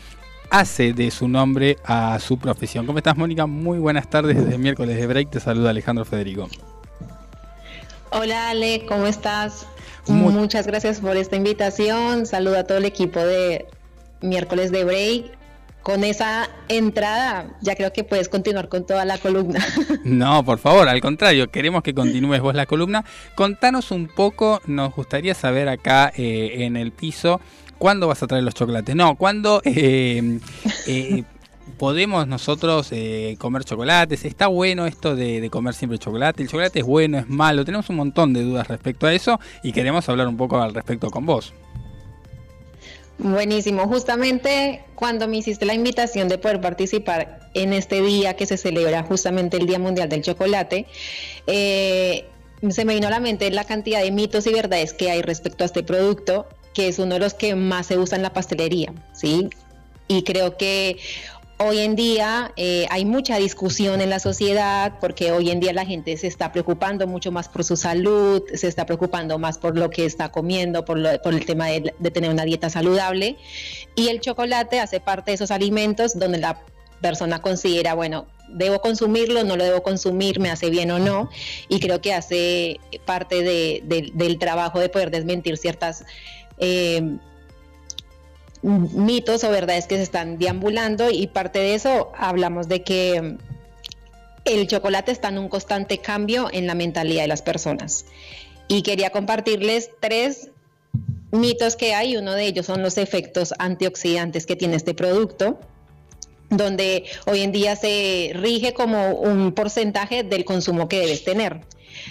[0.51, 2.87] hace de su nombre a su profesión.
[2.87, 3.47] ¿Cómo estás, Mónica?
[3.47, 5.31] Muy buenas tardes desde miércoles de break.
[5.31, 6.49] Te saluda Alejandro Federico.
[8.11, 9.67] Hola Ale, ¿cómo estás?
[10.07, 12.27] Muy- Muchas gracias por esta invitación.
[12.27, 13.67] Saludo a todo el equipo de
[14.23, 15.37] miércoles de break.
[15.83, 19.65] Con esa entrada ya creo que puedes continuar con toda la columna.
[20.05, 23.05] No, por favor, al contrario, queremos que continúes vos la columna.
[23.35, 27.41] Contanos un poco, nos gustaría saber acá eh, en el piso,
[27.79, 28.95] ¿cuándo vas a traer los chocolates?
[28.95, 30.39] No, ¿cuándo eh,
[30.87, 31.25] eh,
[31.79, 34.25] podemos nosotros eh, comer chocolates?
[34.25, 36.43] ¿Está bueno esto de, de comer siempre chocolate?
[36.43, 37.65] ¿El chocolate es bueno, es malo?
[37.65, 41.11] Tenemos un montón de dudas respecto a eso y queremos hablar un poco al respecto
[41.11, 41.53] con vos.
[43.19, 43.89] Buenísimo.
[43.89, 49.03] Justamente cuando me hiciste la invitación de poder participar en este día que se celebra
[49.05, 50.87] justamente el Día Mundial del Chocolate,
[51.47, 52.27] eh,
[52.69, 55.65] se me vino a la mente la cantidad de mitos y verdades que hay respecto
[55.65, 56.47] a este producto,
[56.77, 59.49] que es uno de los que más se usa en la pastelería, ¿sí?
[60.09, 60.99] Y creo que
[61.59, 65.87] hoy en día eh, hay mucha discusión en la sociedad porque hoy en día la
[65.87, 69.89] gente se está preocupando mucho más por su salud, se está preocupando más por lo
[69.89, 73.37] que está comiendo, por, lo- por el tema de, tener una dieta saludable.
[73.95, 76.61] Y el chocolate hace parte de esos alimentos donde la
[77.01, 81.31] persona considera, bueno, debo consumirlo, no lo debo consumir, me hace bien o no.
[81.71, 86.05] Y creo que hace parte de- de- del trabajo de poder desmentir ciertas...
[86.59, 87.17] eh,
[88.63, 93.37] mitos o verdades que se están deambulando y parte de eso hablamos de que
[94.45, 98.07] el chocolate está en un constante cambio en la mentalidad de las personas.
[98.69, 100.51] Y quería compartirles tres
[101.31, 102.17] mitos que hay.
[102.17, 105.59] Uno de ellos son los efectos antioxidantes que tiene este producto
[106.51, 111.61] donde hoy en día se rige como un porcentaje del consumo que debes tener.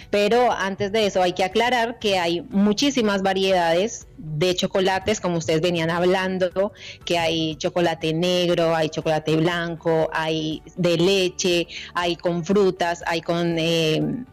[0.10, 5.62] Pero antes de eso hay que aclarar que hay muchísimas variedades de chocolates, como ustedes
[5.62, 6.74] venían hablando,
[7.06, 13.58] que hay chocolate negro, hay chocolate blanco, hay de leche, hay con frutas, hay con
[13.58, 14.26] eh,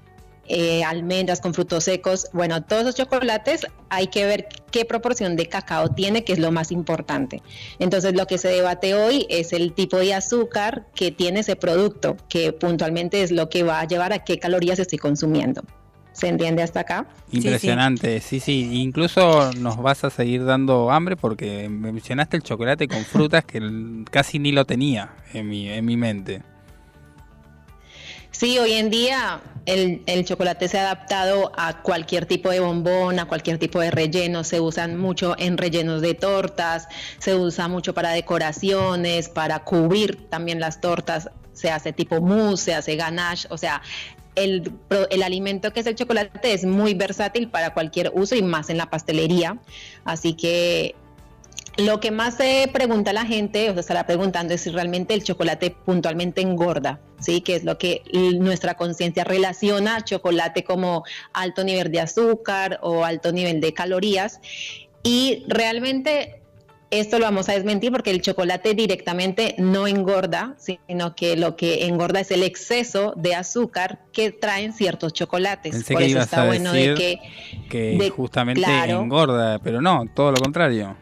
[0.48, 2.26] eh, almendras, con frutos secos.
[2.32, 6.50] Bueno, todos esos chocolates hay que ver qué proporción de cacao tiene, que es lo
[6.50, 7.42] más importante.
[7.78, 12.16] Entonces, lo que se debate hoy es el tipo de azúcar que tiene ese producto,
[12.28, 15.62] que puntualmente es lo que va a llevar a qué calorías estoy consumiendo.
[16.12, 17.06] ¿Se entiende hasta acá?
[17.30, 23.04] Impresionante, sí, sí, Incluso nos vas a seguir dando hambre porque mencionaste el chocolate con
[23.04, 26.42] frutas que casi ni lo tenía en mi, en mi mente.
[28.30, 33.18] Sí, hoy en día el, el chocolate se ha adaptado a cualquier tipo de bombón,
[33.18, 34.44] a cualquier tipo de relleno.
[34.44, 36.88] Se usan mucho en rellenos de tortas,
[37.18, 41.30] se usa mucho para decoraciones, para cubrir también las tortas.
[41.52, 43.82] Se hace tipo mousse, se hace ganache, o sea,
[44.34, 44.72] el,
[45.10, 48.78] el alimento que es el chocolate es muy versátil para cualquier uso y más en
[48.78, 49.58] la pastelería.
[50.04, 50.94] Así que
[51.78, 55.24] lo que más se pregunta la gente, o se estará preguntando, es si realmente el
[55.24, 57.40] chocolate puntualmente engorda, ¿sí?
[57.40, 58.02] Que es lo que
[58.38, 64.40] nuestra conciencia relaciona chocolate como alto nivel de azúcar o alto nivel de calorías.
[65.02, 66.40] Y realmente
[66.90, 71.86] esto lo vamos a desmentir porque el chocolate directamente no engorda, sino que lo que
[71.86, 75.72] engorda es el exceso de azúcar que traen ciertos chocolates.
[75.72, 77.18] Pensé Por que eso ibas está a bueno decir de que
[77.70, 79.00] que de- justamente claro.
[79.00, 80.94] engorda, pero no, todo lo contrario.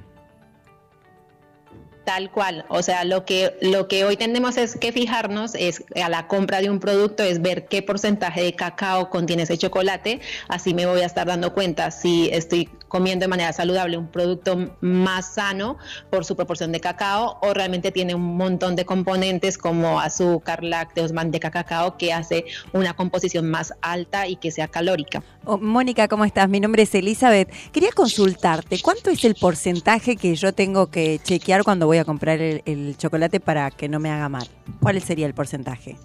[2.04, 6.08] Tal cual, o sea, lo que, lo que hoy tenemos es que fijarnos es a
[6.08, 10.72] la compra de un producto, es ver qué porcentaje de cacao contiene ese chocolate, así
[10.72, 15.34] me voy a estar dando cuenta si estoy comiendo de manera saludable un producto más
[15.34, 15.78] sano
[16.10, 21.12] por su proporción de cacao o realmente tiene un montón de componentes como azúcar, lácteos,
[21.12, 25.22] manteca, cacao que hace una composición más alta y que sea calórica.
[25.44, 26.48] Oh, Mónica, ¿cómo estás?
[26.48, 27.50] Mi nombre es Elizabeth.
[27.72, 32.40] Quería consultarte, ¿cuánto es el porcentaje que yo tengo que chequear cuando voy a comprar
[32.40, 34.46] el, chocolate para que no me haga mal?
[34.80, 35.96] ¿Cuál sería el porcentaje?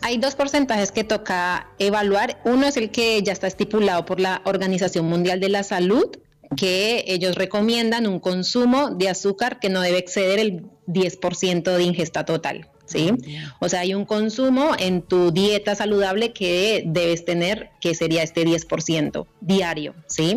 [0.00, 2.40] Hay dos porcentajes que toca evaluar.
[2.44, 6.10] Uno es el que ya está estipulado por la Organización Mundial de la Salud,
[6.56, 12.24] que ellos recomiendan un consumo de azúcar que no debe exceder el 10% de ingesta
[12.24, 12.68] total.
[12.86, 13.12] ¿Sí?
[13.58, 18.44] O sea, hay un consumo en tu dieta saludable que debes tener, que sería este
[18.44, 20.36] 10% diario, ¿sí?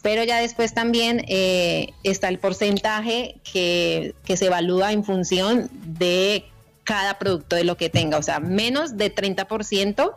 [0.00, 6.44] Pero ya después también eh, está el porcentaje que, que se evalúa en función de
[6.84, 10.12] cada producto de lo que tenga, o sea, menos de 30%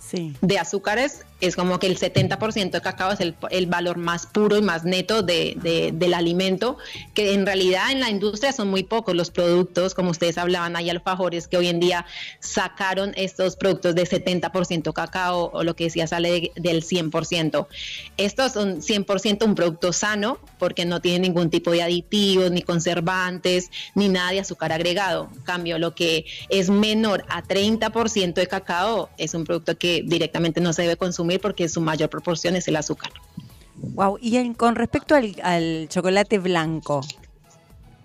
[0.00, 0.34] Sí.
[0.40, 4.62] de azúcares es como que el 70% de cacao es el, valor más puro y
[4.62, 6.76] más neto de, de- del alimento,
[7.14, 10.90] que en realidad en la industria son muy pocos los productos, como ustedes hablaban, hay
[10.90, 12.04] alfajores que hoy en día
[12.40, 17.66] sacaron estos productos de 70% cacao o lo que decía sale de- del 100%.
[18.16, 23.70] Estos son 100% un producto sano porque no tiene ningún tipo de aditivos, ni conservantes,
[23.94, 25.30] ni nada de azúcar agregado.
[25.34, 30.60] En cambio, lo que es menor a 30% de cacao es un producto que directamente
[30.60, 33.12] no se debe consumir porque su mayor proporción es el azúcar.
[33.76, 34.18] Wow.
[34.20, 37.00] Y en- con respecto al, al chocolate blanco,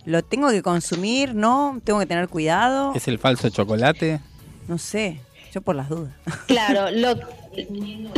[0.05, 1.35] ¿lo tengo que consumir?
[1.35, 1.81] ¿No?
[1.83, 2.93] ¿Tengo que tener cuidado?
[2.95, 4.19] ¿Es el falso chocolate?
[4.67, 5.19] No sé,
[5.53, 6.13] yo por las dudas.
[6.47, 7.15] Claro, lo,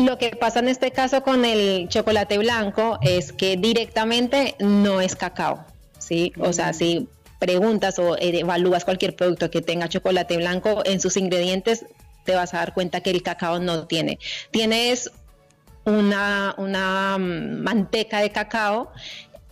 [0.04, 5.16] lo que pasa en este caso con el chocolate blanco es que directamente no es
[5.16, 5.66] cacao,
[5.98, 6.34] ¿sí?
[6.40, 7.08] O sea, si
[7.40, 11.86] preguntas o evalúas cualquier producto que tenga chocolate blanco en sus ingredientes,
[12.28, 14.20] te vas a dar cuenta que el cacao no tiene.
[14.52, 15.10] Tienes
[15.86, 18.92] una, una mm, manteca de cacao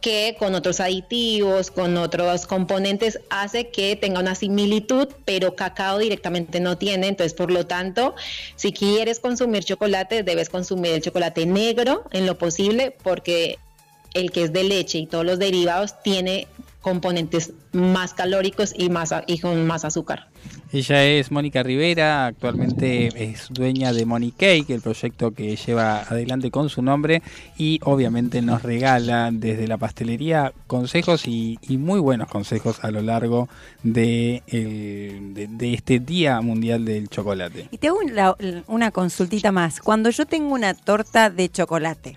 [0.02, 6.60] que con otros aditivos, con otros componentes, hace que tenga una similitud, pero cacao directamente
[6.60, 7.08] no tiene.
[7.08, 8.14] Entonces, por lo tanto,
[8.56, 13.58] si quieres consumir chocolate, debes consumir el chocolate negro en lo posible, porque
[14.14, 16.48] el que es de leche y todos los derivados tiene
[16.86, 20.28] componentes más calóricos y, más, y con más azúcar.
[20.72, 26.52] Ella es Mónica Rivera, actualmente es dueña de Money Cake, el proyecto que lleva adelante
[26.52, 27.24] con su nombre
[27.58, 33.02] y obviamente nos regala desde la pastelería consejos y, y muy buenos consejos a lo
[33.02, 33.50] largo
[33.82, 37.68] de, el- de- de este Día Mundial del Chocolate.
[37.72, 38.36] Y te hago una,
[38.68, 39.80] una consultita más.
[39.82, 42.16] Cuando yo tengo una torta de chocolate,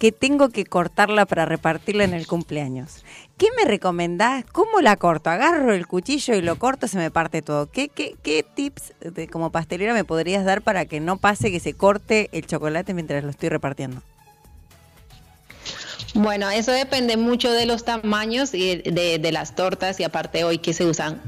[0.00, 3.04] que tengo que cortarla para repartirla en el cumpleaños,
[3.40, 4.44] ¿qué me recomendás?
[4.52, 5.30] ¿Cómo la corto?
[5.30, 7.70] Agarro el cuchillo y lo corto, se me parte todo.
[7.70, 11.58] ¿Qué, qué, qué tips de, como pastelera me podrías dar para que no pase que
[11.58, 14.02] se corte el chocolate mientras lo estoy repartiendo?
[16.12, 20.74] Bueno, eso depende mucho de los tamaños y de, las tortas y aparte hoy que
[20.74, 21.22] se usan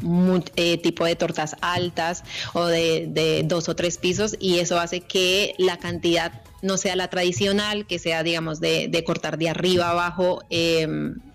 [0.56, 5.54] eh, tipo de tortas altas o de, dos o tres pisos y eso hace que
[5.56, 10.42] la cantidad no sea la tradicional, que sea digamos de, de cortar de arriba abajo.
[10.50, 11.31] em,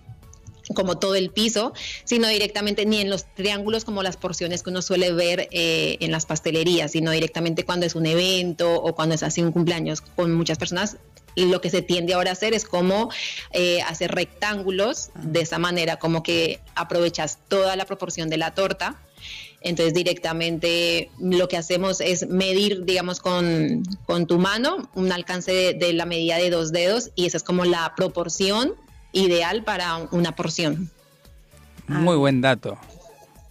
[0.74, 4.82] como todo el piso, sino directamente ni en los triángulos como las porciones que uno
[4.82, 9.24] suele ver eh, en las pastelerías, sino directamente cuando es un evento o cuando es
[9.24, 10.98] así un cumpleaños con muchas personas.
[11.36, 13.12] Y lo que se tiende ahora a hacer es como
[13.52, 19.00] eh, hacer rectángulos de esa manera, como que aprovechas toda la proporción de la torta.
[19.62, 25.74] Entonces directamente lo que hacemos es medir, digamos, con, con tu mano un alcance de,
[25.74, 28.76] de la medida de dos dedos y esa es como la proporción
[29.12, 30.90] ideal para una porción.
[31.88, 32.78] Muy buen dato.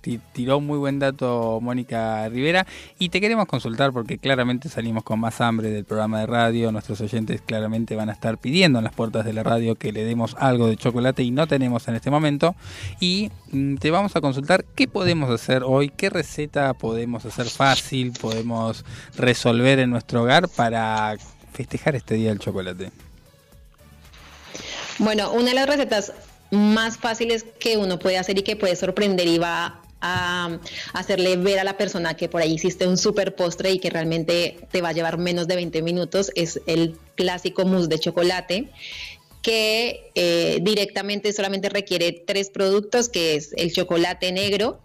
[0.02, 2.64] Ti- Tiró muy buen dato Mónica Rivera
[2.98, 7.00] y te queremos consultar porque claramente salimos con más hambre del programa de radio, nuestros
[7.00, 10.36] oyentes claramente van a estar pidiendo en las puertas de la radio que le demos
[10.38, 12.54] algo de chocolate y no tenemos en este momento
[13.00, 18.12] y mm, te vamos a consultar qué podemos hacer hoy, qué receta podemos hacer fácil,
[18.12, 18.84] podemos
[19.16, 21.16] resolver en nuestro hogar para
[21.52, 22.92] festejar este día del chocolate.
[24.98, 26.12] Bueno, una de las recetas
[26.50, 30.58] más fáciles que uno puede hacer y que puede sorprender y va a
[30.92, 34.58] hacerle ver a la persona que por ahí hiciste un super postre y que realmente
[34.70, 38.70] te va a llevar menos de 20 minutos es el clásico mousse de chocolate
[39.42, 44.80] que eh, directamente solamente requiere tres productos que es el chocolate negro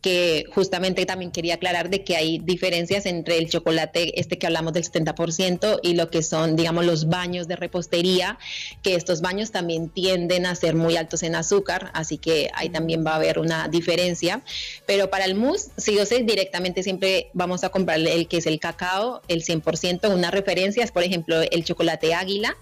[0.00, 4.72] que justamente también quería aclarar de que hay diferencias entre el chocolate este que hablamos
[4.72, 8.38] del 70% y lo que son, digamos, los baños de repostería,
[8.82, 13.04] que estos baños también tienden a ser muy altos en azúcar, así que ahí también
[13.04, 14.42] va a haber una diferencia.
[14.86, 18.46] Pero para el mousse, sí o sí, directamente siempre vamos a comprar el que es
[18.46, 22.56] el cacao, el 100%, una referencia es, por ejemplo, el chocolate águila,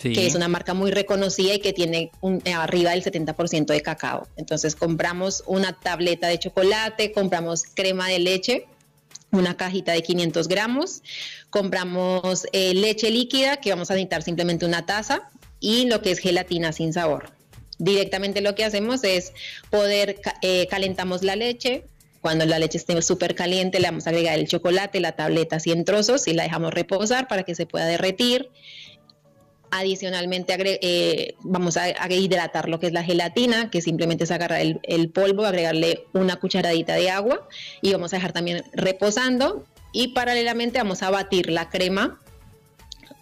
[0.00, 2.10] Que es una marca muy reconocida y que tiene
[2.44, 4.28] eh, arriba del 70% de cacao.
[4.36, 8.66] Entonces compramos una tableta de chocolate, compramos crema de leche,
[9.30, 11.02] una cajita de 500 gramos,
[11.50, 15.28] compramos eh, leche líquida, que vamos a necesitar simplemente una taza,
[15.60, 17.30] y lo que es gelatina sin sabor.
[17.78, 19.32] Directamente lo que hacemos es
[19.70, 21.84] poder, eh, calentamos la leche,
[22.20, 25.70] cuando la leche esté súper caliente, le vamos a agregar el chocolate, la tableta así
[25.70, 28.50] en trozos y la dejamos reposar para que se pueda derretir.
[29.70, 35.10] Adicionalmente eh, vamos a, hidratar lo que es la gelatina, que simplemente es agarrar el,
[35.10, 37.46] polvo, agregarle una cucharadita de agua
[37.82, 39.64] y vamos a dejar también reposando.
[39.92, 42.18] Y paralelamente vamos a batir la crema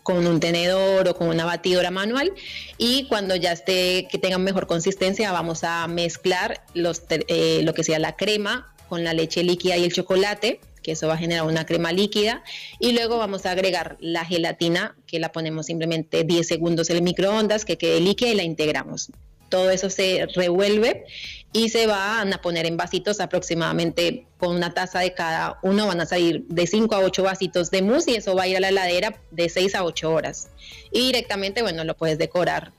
[0.03, 2.33] con un tenedor o con una batidora manual
[2.79, 7.83] y cuando ya esté que tenga mejor consistencia vamos a mezclar los, eh, lo que
[7.83, 11.45] sea la crema con la leche líquida y el chocolate que eso va a generar
[11.45, 12.45] una crema líquida
[12.79, 17.03] y luego vamos a agregar la gelatina que la ponemos simplemente 10 segundos en el
[17.03, 19.11] microondas que quede líquida y la integramos
[19.49, 21.07] todo eso se revuelve
[21.53, 26.01] y se van a poner en vasitos aproximadamente con una taza de cada uno, van
[26.01, 28.61] a salir de 5 a 8 vasitos de mousse y eso va a ir a
[28.61, 30.49] la heladera de 6 a 8 horas.
[30.93, 32.73] Y directamente, bueno, lo puedes decorar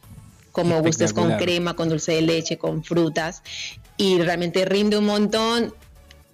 [0.51, 3.43] como gustes con crema, con dulce de leche, con frutas
[3.95, 5.74] y realmente rinde un montón.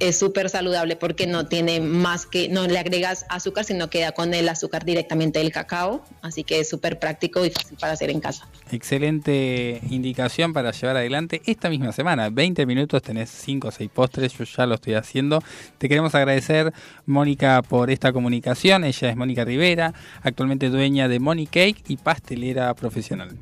[0.04, 4.34] Es súper saludable porque no tiene más que, no le agregas azúcar, sino queda con
[4.34, 6.04] el azúcar directamente del cacao.
[6.22, 8.46] Así que es súper práctico y fácil para hacer en casa.
[8.70, 12.30] Excelente indicación para llevar adelante esta misma semana.
[12.30, 15.42] 20 minutos, tenés 5 o 6 postres, yo ya lo estoy haciendo.
[15.78, 16.74] Te queremos agradecer,
[17.06, 18.84] Mónica, por esta comunicación.
[18.84, 23.38] Ella es Mónica Rivera, actualmente dueña de Money Cake y pastelera profesional.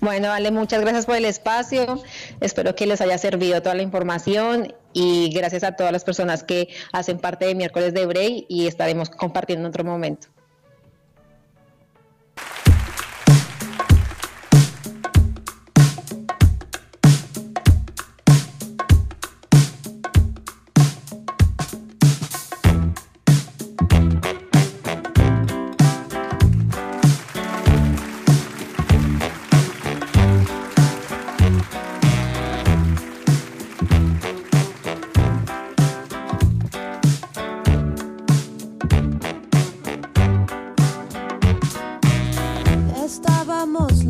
[0.00, 2.02] Bueno, vale, muchas gracias por el espacio.
[2.40, 6.68] Espero que les haya servido toda la información y gracias a todas las personas que
[6.92, 10.28] hacen parte de miércoles de Bray y estaremos compartiendo en otro momento.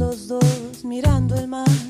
[0.00, 1.89] Los dos mirando el mar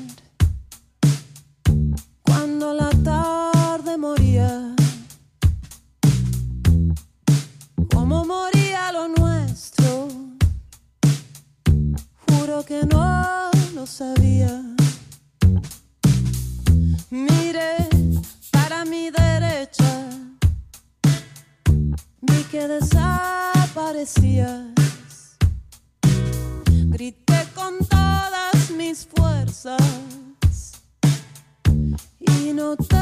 [32.79, 33.00] y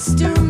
[0.00, 0.49] costume.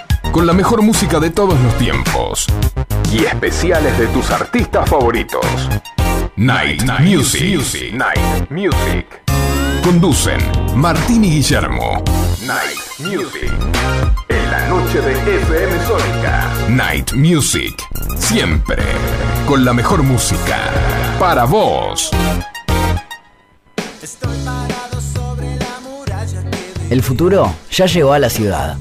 [0.31, 2.47] Con la mejor música de todos los tiempos.
[3.11, 5.45] Y especiales de tus artistas favoritos.
[6.37, 7.93] Night, Music.
[7.93, 9.05] Night Music.
[9.83, 10.39] Conducen
[10.73, 12.01] Martín y Guillermo.
[12.45, 13.51] Night Music.
[14.29, 16.49] En la noche de FM Sónica.
[16.69, 17.75] Night Music.
[18.17, 18.83] Siempre.
[19.45, 20.59] Con la mejor música.
[21.19, 22.09] Para vos.
[26.89, 28.77] El futuro ya llegó a la ciudad.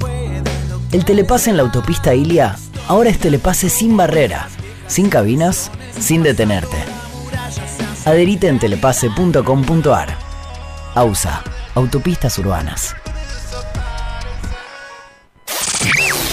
[0.92, 2.56] El telepase en la autopista Ilia
[2.88, 4.48] ahora es telepase sin barrera,
[4.88, 5.70] sin cabinas,
[6.00, 6.76] sin detenerte.
[8.04, 10.18] Adherite en telepase.com.ar.
[10.96, 11.44] AUSA,
[11.76, 12.96] Autopistas Urbanas.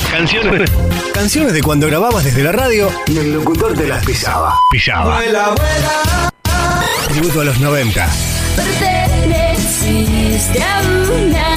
[0.09, 0.71] Canciones,
[1.13, 4.57] canciones de cuando grababas desde la radio y el locutor te las pisaba.
[4.71, 5.19] Pisaba.
[7.09, 8.09] Tributo a los 90.
[8.79, 11.56] Perteneciste a una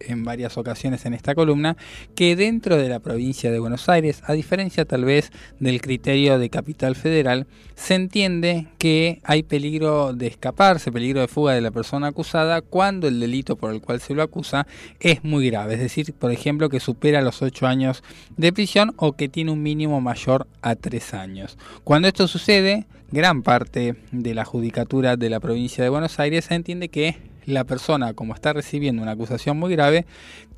[0.00, 1.76] en varias ocasiones en esta columna,
[2.14, 6.50] que dentro de la provincia de Buenos Aires, a diferencia tal vez del criterio de
[6.50, 12.08] capital federal, se entiende que hay peligro de escaparse, peligro de fuga de la persona
[12.08, 14.66] acusada cuando el delito por el cual se lo acusa
[15.00, 18.02] es muy grave, es decir, por ejemplo, que supera los 8 años
[18.36, 21.58] de prisión o que tiene un mínimo mayor a 3 años.
[21.84, 26.88] Cuando esto sucede, gran parte de la judicatura de la provincia de Buenos Aires entiende
[26.88, 30.06] que la persona, como está recibiendo una acusación muy grave,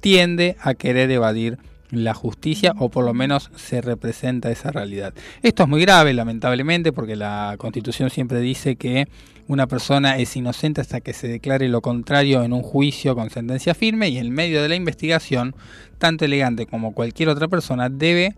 [0.01, 1.59] tiende a querer evadir
[1.91, 5.13] la justicia o por lo menos se representa esa realidad.
[5.43, 9.07] Esto es muy grave, lamentablemente, porque la Constitución siempre dice que
[9.47, 13.75] una persona es inocente hasta que se declare lo contrario en un juicio con sentencia
[13.75, 15.55] firme y en medio de la investigación,
[15.99, 18.35] tanto elegante como cualquier otra persona debe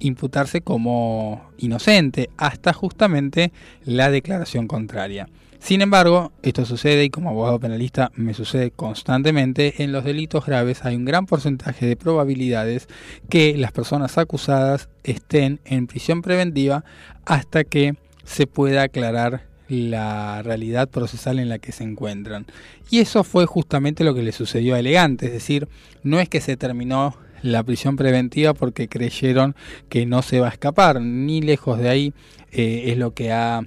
[0.00, 3.52] imputarse como inocente hasta justamente
[3.84, 5.28] la declaración contraria.
[5.58, 10.84] Sin embargo, esto sucede y como abogado penalista me sucede constantemente, en los delitos graves
[10.84, 12.88] hay un gran porcentaje de probabilidades
[13.28, 16.84] que las personas acusadas estén en prisión preventiva
[17.26, 22.46] hasta que se pueda aclarar la realidad procesal en la que se encuentran.
[22.90, 25.68] Y eso fue justamente lo que le sucedió a Elegante, es decir,
[26.02, 29.54] no es que se terminó la prisión preventiva porque creyeron
[29.88, 32.14] que no se va a escapar, ni lejos de ahí
[32.50, 33.62] eh, es lo que ha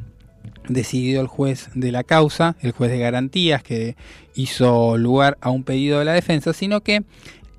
[0.67, 3.95] decidido el juez de la causa, el juez de garantías que
[4.35, 7.03] hizo lugar a un pedido de la defensa, sino que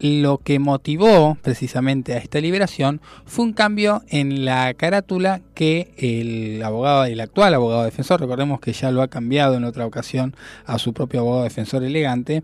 [0.01, 6.61] lo que motivó precisamente a esta liberación fue un cambio en la carátula que el
[6.63, 10.35] abogado, el actual abogado defensor, recordemos que ya lo ha cambiado en otra ocasión
[10.67, 12.43] a su propio abogado defensor elegante,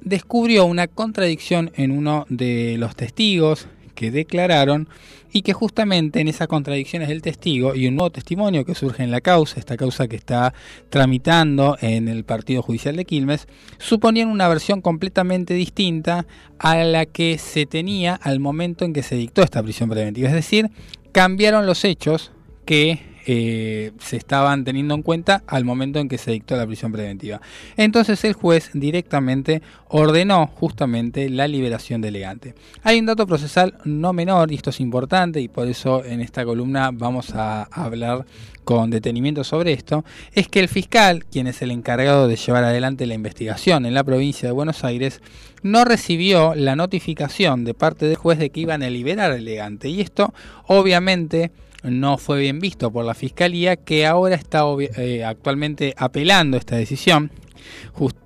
[0.00, 4.88] descubrió una contradicción en uno de los testigos que declararon
[5.32, 9.10] y que justamente en esas contradicciones del testigo y un nuevo testimonio que surge en
[9.10, 10.52] la causa, esta causa que está
[10.90, 16.26] tramitando en el Partido Judicial de Quilmes, suponían una versión completamente distinta
[16.58, 20.28] a la que se tenía al momento en que se dictó esta prisión preventiva.
[20.28, 20.70] Es decir,
[21.12, 22.32] cambiaron los hechos
[22.66, 26.92] que eh, se estaban teniendo en cuenta al momento en que se dictó la prisión
[26.92, 27.40] preventiva.
[27.76, 32.54] Entonces el juez directamente ordenó justamente la liberación de elegante.
[32.82, 36.44] Hay un dato procesal no menor, y esto es importante, y por eso en esta
[36.44, 38.24] columna vamos a hablar
[38.64, 43.06] con detenimiento sobre esto, es que el fiscal, quien es el encargado de llevar adelante
[43.06, 45.20] la investigación en la provincia de Buenos Aires,
[45.62, 49.88] no recibió la notificación de parte del juez de que iban a liberar a elegante.
[49.88, 50.32] Y esto
[50.66, 51.52] obviamente
[51.82, 54.62] no fue bien visto por la Fiscalía, que ahora está
[54.96, 57.30] eh, actualmente apelando esta decisión.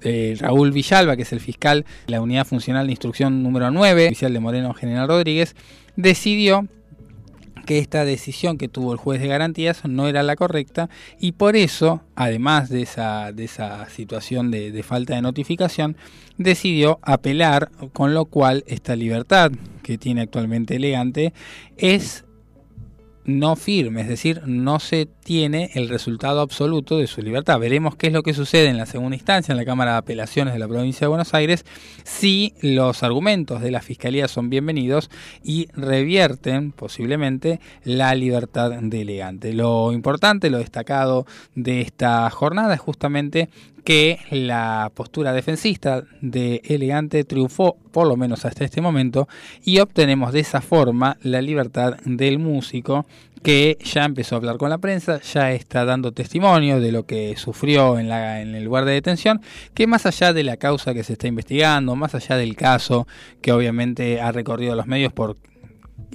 [0.02, 4.07] Eh, Raúl Villalba, que es el fiscal de la Unidad Funcional de Instrucción número 9,
[4.07, 5.54] oficial de Moreno General Rodríguez,
[5.96, 6.66] decidió
[7.66, 10.88] que esta decisión que tuvo el juez de garantías no era la correcta
[11.18, 15.96] y por eso, además de esa, de esa situación de, de falta de notificación,
[16.38, 19.50] decidió apelar, con lo cual esta libertad
[19.82, 21.32] que tiene actualmente Elegante
[21.76, 22.26] es
[23.27, 27.59] no firme, es decir, no se tiene el resultado absoluto de su libertad.
[27.59, 30.55] Veremos qué es lo que sucede en la segunda instancia, en la Cámara de Apelaciones
[30.55, 31.64] de la Provincia de Buenos Aires,
[32.05, 35.11] si los argumentos de la Fiscalía son bienvenidos
[35.43, 39.53] y revierten posiblemente la libertad de elegante.
[39.53, 43.49] Lo importante, lo destacado de esta jornada es justamente
[43.87, 49.28] que la postura defensista de Elegante triunfó, por lo menos hasta este momento,
[49.64, 53.07] y obtenemos de esa forma la libertad del músico
[53.45, 57.37] que ya empezó a hablar con la prensa, ya está dando testimonio de lo que
[57.37, 59.41] sufrió en, la, en el lugar de detención,
[59.72, 63.07] que más allá de la causa que se está investigando, más allá del caso
[63.41, 65.37] que obviamente ha recorrido los medios por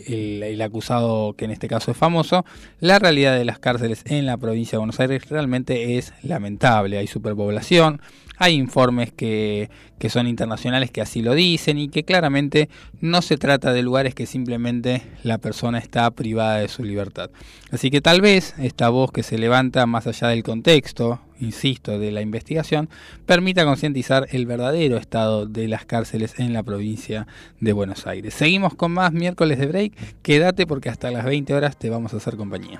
[0.06, 2.46] el, acusado, que en este caso es famoso,
[2.80, 6.98] la realidad de las cárceles en la provincia de Buenos Aires realmente es lamentable.
[6.98, 8.02] Hay superpoblación,
[8.38, 9.70] hay informes que,
[10.00, 12.70] que son internacionales que así lo dicen y que claramente
[13.00, 17.30] no se trata de lugares que simplemente la persona está privada de su libertad.
[17.72, 22.12] Así que tal vez esta voz que se levanta más allá del contexto, insisto, de
[22.12, 22.90] la investigación,
[23.26, 27.28] permita concientizar el verdadero estado de las cárceles en la provincia
[27.60, 28.34] de Buenos Aires.
[28.34, 29.94] Seguimos con más miércoles de break.
[30.22, 32.80] Quédate porque hasta las 20 horas te vamos a hacer compañía.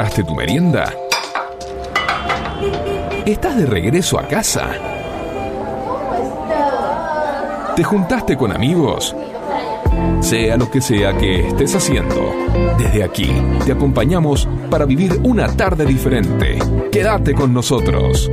[0.00, 0.94] ¿Preparaste tu merienda?
[3.26, 4.70] ¿Estás de regreso a casa?
[7.76, 9.14] ¿Te juntaste con amigos?
[10.20, 12.32] Sea lo que sea que estés haciendo,
[12.78, 13.30] desde aquí
[13.66, 16.58] te acompañamos para vivir una tarde diferente.
[16.90, 18.30] Quédate con nosotros.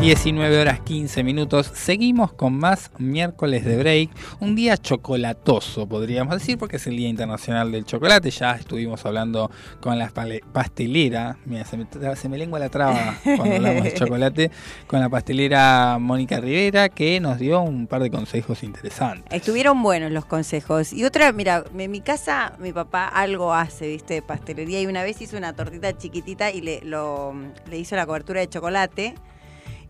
[0.00, 1.70] 19 horas 15 minutos.
[1.74, 4.10] Seguimos con más miércoles de break.
[4.40, 8.30] Un día chocolatoso, podríamos decir, porque es el Día Internacional del Chocolate.
[8.30, 10.10] Ya estuvimos hablando con la
[10.54, 11.36] pastelera.
[11.44, 14.50] Mira, se me, tra- se me lengua la traba cuando hablamos de chocolate.
[14.86, 19.26] Con la pastelera Mónica Rivera, que nos dio un par de consejos interesantes.
[19.30, 20.92] Estuvieron buenos los consejos.
[20.94, 24.80] Y otra, mira, en mi casa mi papá algo hace, viste, de pastelería.
[24.80, 27.34] Y una vez hizo una tortita chiquitita y le, lo,
[27.68, 29.14] le hizo la cobertura de chocolate.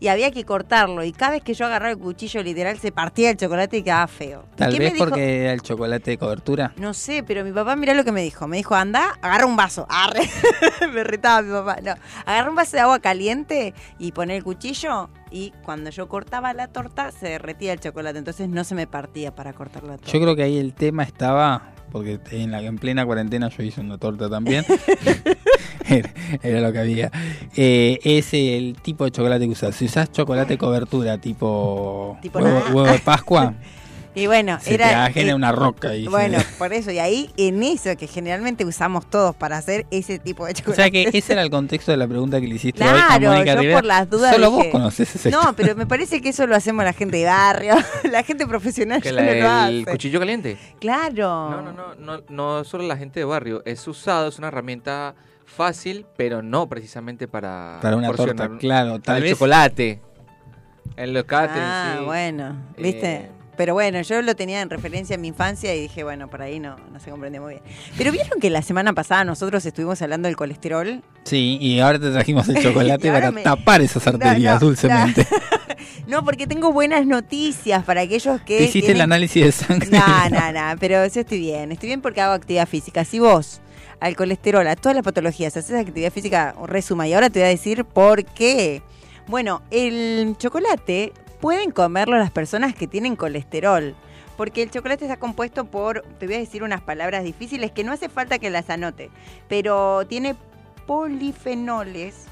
[0.01, 1.03] Y había que cortarlo.
[1.03, 4.07] Y cada vez que yo agarraba el cuchillo, literal, se partía el chocolate y quedaba
[4.07, 4.45] feo.
[4.53, 6.73] ¿Y Tal vez porque era el chocolate de cobertura.
[6.77, 8.47] No sé, pero mi papá, mirá lo que me dijo.
[8.47, 9.85] Me dijo, anda, agarra un vaso.
[9.89, 10.27] Arre.
[10.91, 11.77] me retaba mi papá.
[11.83, 11.93] No,
[12.25, 15.11] agarra un vaso de agua caliente y pone el cuchillo.
[15.29, 18.17] Y cuando yo cortaba la torta, se derretía el chocolate.
[18.17, 20.11] Entonces no se me partía para cortar la torta.
[20.11, 23.81] Yo creo que ahí el tema estaba, porque en, la, en plena cuarentena yo hice
[23.81, 24.65] una torta también.
[26.43, 27.11] era, lo que había.
[27.55, 29.75] Eh, es el tipo de chocolate que usas.
[29.75, 33.53] Si usas chocolate cobertura tipo, Tipo huevo, de Pascua,
[34.13, 34.89] Y bueno, se era.
[34.89, 35.95] te va a generar eh, una roca.
[35.95, 36.91] Y se- Bueno, por eso.
[36.91, 40.81] Y ahí, en eso que generalmente usamos todos para hacer ese tipo de o chocolate.
[40.81, 43.31] sea que ese era el contexto de la pregunta que le hiciste hoy a Claro,
[43.31, 43.77] Mónica yo Rivera.
[43.79, 46.57] por las dudas Solo dije- vos conoces ese No, pero me parece que eso lo
[46.57, 47.75] hacemos la gente de barrio,
[48.11, 49.33] la gente profesional Que ya la- no lo
[49.69, 49.91] el hace.
[49.91, 50.57] cuchillo caliente.
[50.81, 51.49] Claro.
[51.51, 53.61] No, no, no, no, no solo la gente de barrio.
[53.65, 55.15] Es usado, es una herramienta
[55.51, 57.79] fácil, pero no precisamente para.
[57.81, 60.01] Para una torta, claro, para tal el vez- chocolate.
[60.97, 61.53] El locate.
[61.55, 62.05] Ah, sí.
[62.05, 63.13] bueno, ¿viste?
[63.15, 66.41] Eh, Pero bueno, yo lo tenía en referencia en mi infancia y dije, bueno, por
[66.41, 67.63] ahí no, no se comprende muy bien.
[67.97, 71.01] Pero vieron que la semana pasada nosotros estuvimos hablando del colesterol.
[71.23, 75.27] Sí, y ahora te trajimos el chocolate para me- tapar esas arterias No, no, dulcemente.
[76.07, 78.57] No, porque tengo buenas noticias para aquellos que.
[78.57, 79.89] ¿Te hiciste el análisis de sangre?
[79.91, 81.71] No, no, no, pero yo estoy bien.
[81.71, 83.05] Estoy bien porque hago actividad física.
[83.05, 83.61] Si vos
[84.01, 87.07] al colesterol, a todas las patologías, haces actividad física, resuma.
[87.07, 88.81] Y ahora te voy a decir por qué.
[89.27, 93.95] Bueno, el chocolate pueden comerlo las personas que tienen colesterol.
[94.37, 97.91] Porque el chocolate está compuesto por, te voy a decir unas palabras difíciles que no
[97.91, 99.11] hace falta que las anote,
[99.47, 100.35] pero tiene
[100.87, 102.25] polifenoles,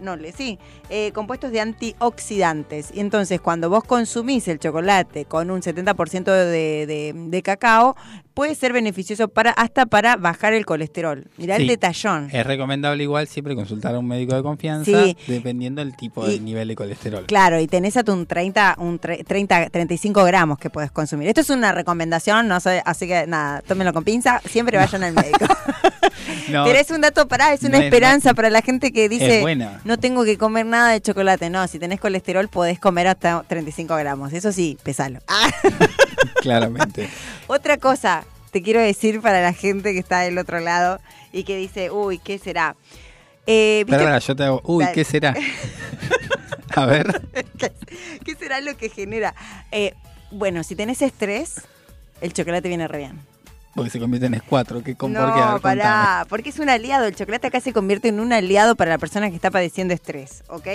[0.00, 0.58] noles, sí,
[0.90, 2.90] eh, compuestos de antioxidantes.
[2.94, 7.96] Y entonces cuando vos consumís el chocolate con un 70% de, de- de cacao,
[8.34, 11.26] puede ser beneficioso para hasta para bajar el colesterol.
[11.36, 12.28] Mirá el detallón.
[12.32, 15.16] Es recomendable igual siempre consultar a un médico de confianza Sí.
[15.26, 17.24] dependiendo del tipo Y- de nivel de colesterol.
[17.26, 21.28] Claro, y tenés hasta un 30, un tre- 30, 35 gramos que puedes consumir.
[21.28, 25.14] Esto es una recomendación, no sé, así que nada, tómenlo con pinza, siempre vayan al
[25.14, 25.38] médico.
[26.50, 29.08] No, Pero es un dato para, es una no es- esperanza para la gente que
[29.08, 29.80] dice, Es buena.
[29.88, 31.48] No tengo que comer nada de chocolate.
[31.48, 34.34] No, si tenés colesterol podés comer hasta 35 gramos.
[34.34, 35.20] Eso sí, pesalo.
[35.26, 35.50] Ah,
[36.42, 37.08] claramente.
[37.46, 41.00] otra cosa te quiero decir para la gente que está del otro lado
[41.32, 42.76] y que dice, uy, ¿qué será?
[43.46, 43.86] Eh.
[43.88, 44.60] Perdona, yo te hago.
[44.64, 44.84] Uy.
[44.92, 45.34] ¿qué será?
[46.76, 47.22] A ver.
[48.24, 49.34] ¿Qué será lo que genera?
[49.72, 49.94] Eh,
[50.30, 51.62] bueno, si tenés estrés,
[52.20, 53.27] el chocolate viene re bien.
[53.78, 54.82] Porque se convierte en S4.
[54.82, 55.40] ¿Qué con por qué?
[55.40, 56.24] A No, ver, pará, contame.
[56.28, 57.06] porque es un aliado.
[57.06, 60.42] El chocolate acá se convierte en un aliado para la persona que está padeciendo estrés,
[60.48, 60.66] ¿ok?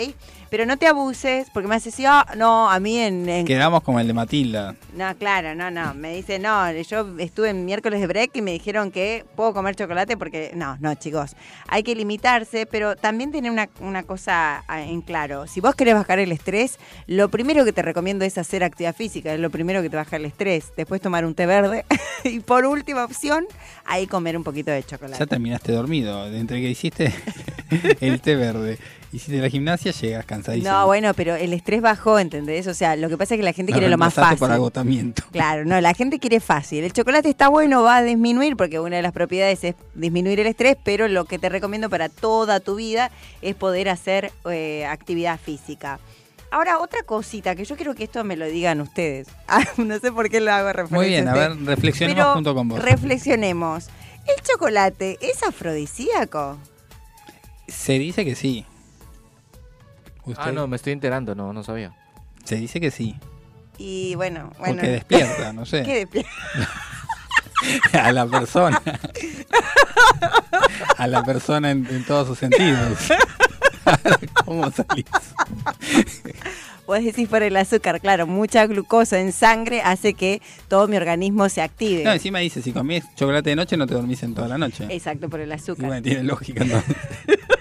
[0.50, 3.28] Pero no te abuses, porque me hace decir, ah, no, a mí en...
[3.28, 4.76] en- Quedamos como el de Matilda.
[4.96, 5.94] No, claro, no, no.
[5.96, 9.76] Me dice, no, yo estuve en miércoles de break y me dijeron que puedo comer
[9.76, 10.52] chocolate porque...
[10.54, 11.36] No, no, chicos.
[11.68, 15.48] Hay que limitarse, pero también tener una, una cosa ah, en claro.
[15.48, 16.78] Si vos querés bajar el estrés,
[17.08, 19.34] lo primero que te recomiendo es hacer actividad física.
[19.34, 20.72] Es lo primero que te baja el estrés.
[20.78, 21.84] Después tomar un té verde.
[22.24, 23.46] y por última opción,
[23.86, 25.20] ahí comer un poquito de chocolate.
[25.20, 26.28] Ya terminaste dormido.
[26.28, 27.14] Entre que hiciste
[28.02, 28.78] el té verde,
[29.12, 30.72] hiciste la gimnasia, llegas cansadísimo.
[30.72, 32.68] No, bueno, pero el estrés bajó, ¿entendés?
[32.68, 34.38] O sea, lo que pasa es que la gente quiere lo más fácil.
[34.38, 35.24] por agotamiento.
[35.32, 36.84] Claro, no, la gente quiere fácil.
[36.84, 40.48] El chocolate está bueno, va a disminuir, porque una de las propiedades es disminuir el
[40.48, 43.12] estrés, pero lo que te recomiendo para toda tu vida
[43.42, 46.00] es poder hacer eh, actividad física.
[46.54, 49.28] Ahora, otra cosita, que yo quiero que esto me lo digan ustedes.
[49.48, 50.98] Ah, no sé por qué lo hago referencia.
[50.98, 52.80] Muy bien, a ver, reflexionemos Pero junto con vos.
[52.80, 53.88] Reflexionemos.
[54.28, 56.60] ¿El chocolate es afrodisíaco?
[57.68, 58.66] Se dice que sí.
[60.26, 60.44] ¿Usted?
[60.46, 61.92] Ah, no, me estoy enterando, no, no sabía.
[62.44, 63.16] Se dice que sí.
[63.80, 64.76] Y bueno, bueno.
[64.76, 65.82] Porque despierta, no sé.
[65.86, 66.32] ¿Qué despierta?
[68.04, 68.82] a la persona.
[70.98, 73.10] a la persona en, en todos sus sentidos.
[74.46, 75.06] ¿Cómo salís?
[76.86, 81.48] Vos decís por el azúcar, claro, mucha glucosa en sangre hace que todo mi organismo
[81.48, 82.04] se active.
[82.04, 84.88] No, encima dice, si comés chocolate de noche no te dormís en toda la noche.
[84.90, 85.86] Exacto, por el azúcar.
[85.86, 86.96] bueno, tiene lógica entonces.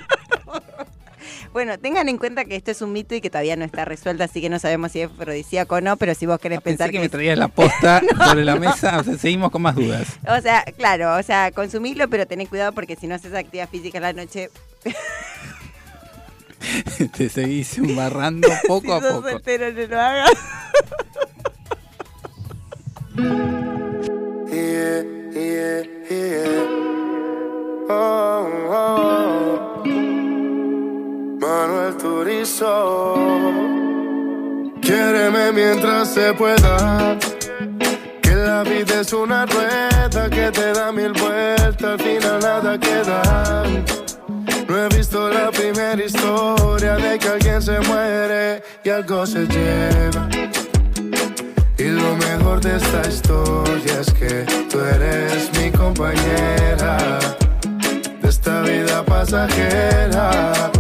[1.53, 4.25] Bueno, tengan en cuenta que esto es un mito y que todavía no está resuelto,
[4.25, 6.93] así que no sabemos si es afrodisíaco o no, pero si vos querés pensar Pensé
[6.93, 10.19] que que, me traías la posta sobre la mesa, o sea, seguimos con más dudas.
[10.27, 13.99] O sea, claro, o sea, consumilo, pero tenés cuidado porque si no haces actividad física
[13.99, 14.49] en la noche,
[17.17, 19.31] Te seguís embarrando poco si a sos poco.
[19.31, 20.31] soltero no lo hagas.
[24.51, 25.03] Yeah,
[25.35, 27.89] yeah, yeah.
[27.89, 29.83] Oh, oh.
[31.41, 33.15] Manuel Turizo.
[34.81, 37.19] Quiéreme mientras se pueda.
[38.23, 43.23] Que la vida es una rueda que te da mil vueltas, al final nada queda.
[46.01, 50.29] Historia de que alguien se muere y algo se lleva.
[51.77, 57.19] Y lo mejor de esta historia es que tú eres mi compañera
[58.23, 60.73] de esta vida pasajera.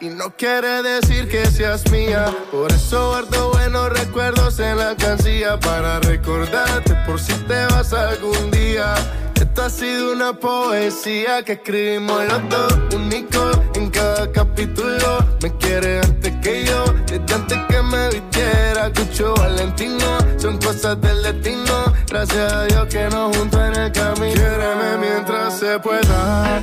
[0.00, 2.26] Y no quiere decir que seas mía.
[2.50, 8.50] Por eso guardo buenos recuerdos en la alcancía para recordarte por si te vas algún
[8.50, 8.94] día.
[9.34, 15.26] Esta ha sido una poesía que escribimos los dos, único en cada capítulo.
[15.42, 18.92] Me quiere antes que yo, desde antes que me vistiera.
[18.92, 21.94] Cucho Valentino, son cosas del destino.
[22.10, 24.34] Gracias a Dios que nos juntó en el camino.
[24.34, 26.62] Quiéreme mientras se pueda.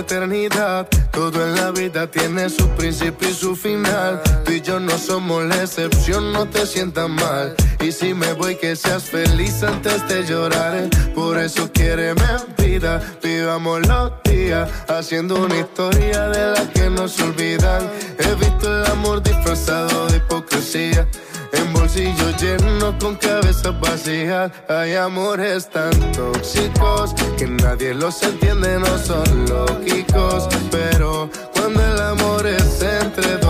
[0.00, 4.20] Eternidad, todo en la vida tiene su principio y su final.
[4.44, 7.54] Tú y yo no somos la excepción, no te sientas mal.
[7.80, 10.88] Y si me voy, que seas feliz antes de llorar.
[11.14, 12.22] Por eso quiéreme
[12.58, 17.90] vida, vivamos los días, haciendo una historia de la que no se olvidan.
[18.18, 21.06] He visto el amor disfrazado de hipocresía.
[21.52, 24.50] En bolsillos llenos con cabezas vacías.
[24.68, 30.48] Hay amores tan tóxicos Que nadie los entiende, no son lógicos.
[30.70, 33.49] Pero cuando el amor es entre dos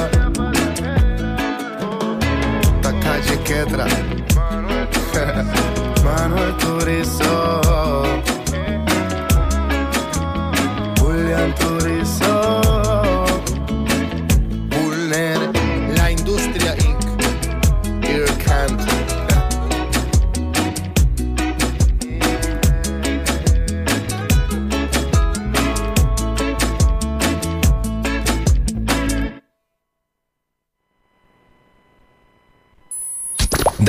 [3.63, 3.85] Quetra.
[6.03, 7.60] Manuel Turizo.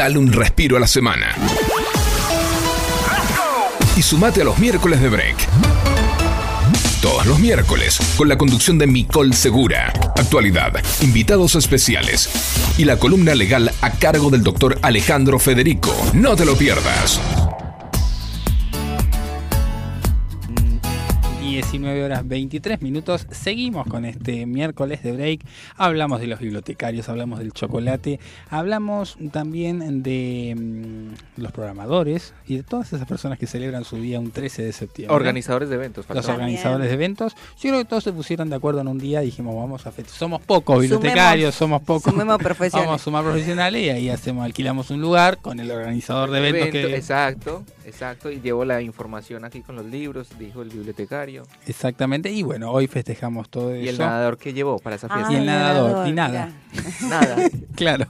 [0.02, 1.32] Dale un respiro a la semana.
[3.96, 5.36] Y sumate a los miércoles de break.
[7.00, 9.92] Todos los miércoles, con la conducción de Micol Segura.
[10.16, 10.72] Actualidad,
[11.02, 12.28] invitados especiales
[12.78, 15.94] y la columna legal a cargo del doctor Alejandro Federico.
[16.14, 17.20] No te lo pierdas.
[21.62, 23.26] 19 horas 23 minutos.
[23.30, 25.40] Seguimos con este miércoles de break.
[25.76, 28.18] Hablamos de los bibliotecarios, hablamos del chocolate,
[28.50, 34.18] hablamos también de mm, los programadores y de todas esas personas que celebran su día
[34.18, 35.14] un 13 de septiembre.
[35.14, 36.04] Organizadores de eventos.
[36.08, 37.34] Los organizadores de eventos.
[37.60, 39.92] Yo creo que todos se pusieron de acuerdo en un día y dijimos, vamos a
[39.92, 40.18] festejar.
[40.18, 42.12] Somos pocos bibliotecarios, somos pocos.
[42.12, 42.72] sumemos profesionales.
[42.86, 46.68] Vamos a sumar profesionales y ahí hacemos, alquilamos un lugar con el organizador de eventos
[46.68, 48.30] Evento, que Exacto, exacto.
[48.30, 51.44] Y llevo la información aquí con los libros, dijo el bibliotecario.
[51.66, 54.02] Exactamente, y bueno, hoy festejamos todo ¿Y el eso.
[54.02, 55.32] nadador que llevó para esa fiesta?
[55.32, 56.50] y el nadador, y nada.
[57.08, 57.36] Nada.
[57.76, 58.06] claro.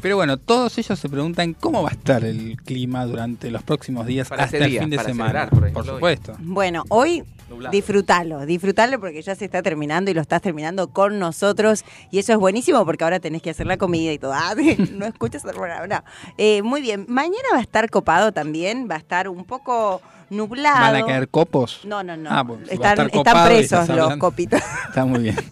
[0.00, 4.06] Pero bueno, todos ellos se preguntan cómo va a estar el clima durante los próximos
[4.06, 5.30] días Para hasta el día, fin de para semana.
[5.30, 6.36] celebrar, por por supuesto.
[6.40, 7.72] Bueno, hoy Nublado.
[7.72, 11.84] Disfrutalo, disfrutalo porque ya se está terminando y lo estás terminando con nosotros.
[12.10, 14.32] Y eso es buenísimo porque ahora tenés que hacer la comida y todo.
[14.34, 14.54] Ah,
[14.92, 16.04] no escuchas el programa, no.
[16.36, 20.92] Eh, muy bien, mañana va a estar copado también, va a estar un poco nublado.
[20.92, 21.80] ¿Van a caer copos?
[21.84, 22.30] No, no, no.
[22.30, 24.60] Ah, están, presos los copitos.
[24.88, 25.36] Está muy bien.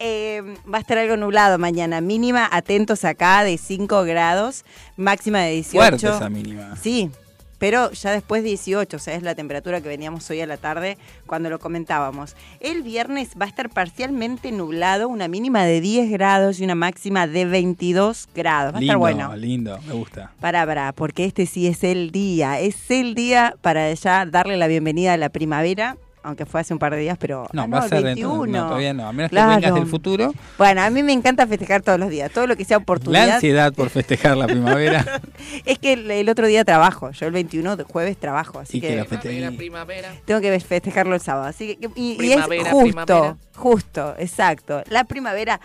[0.00, 2.00] Eh, va a estar algo nublado mañana.
[2.00, 4.64] Mínima, atentos acá, de 5 grados.
[4.96, 5.80] Máxima de 18.
[5.80, 6.76] Fuerte esa mínima.
[6.76, 7.10] Sí,
[7.58, 10.96] pero ya después 18, o sea, es la temperatura que veníamos hoy a la tarde
[11.26, 12.36] cuando lo comentábamos.
[12.60, 17.26] El viernes va a estar parcialmente nublado, una mínima de 10 grados y una máxima
[17.26, 18.74] de 22 grados.
[18.74, 19.36] Va a lindo, estar bueno.
[19.36, 20.32] lindo, me gusta.
[20.40, 24.66] Para, para, porque este sí es el día, es el día para ya darle la
[24.66, 27.78] bienvenida a la primavera, aunque fue hace un par de días, pero No, ah, va
[27.78, 28.42] a ser 21.
[28.44, 28.60] dentro.
[28.60, 29.06] No, todavía no.
[29.08, 29.50] A menos Claro.
[29.50, 30.32] que vengas del futuro.
[30.58, 33.30] Bueno, a mí me encanta festejar todos los días, todo lo que sea La oportunidad.
[33.30, 35.04] ansiedad por festejar la primavera.
[35.64, 38.80] Es que el, el otro día trabajo, yo el 21 de jueves trabajo, así y
[38.80, 40.12] que la que feste- primavera.
[40.24, 41.46] tengo que festejarlo el sábado.
[41.46, 43.36] Así que, y, y es Primavera, justo, primavera.
[43.56, 44.82] justo, exacto.
[44.90, 45.60] La primavera,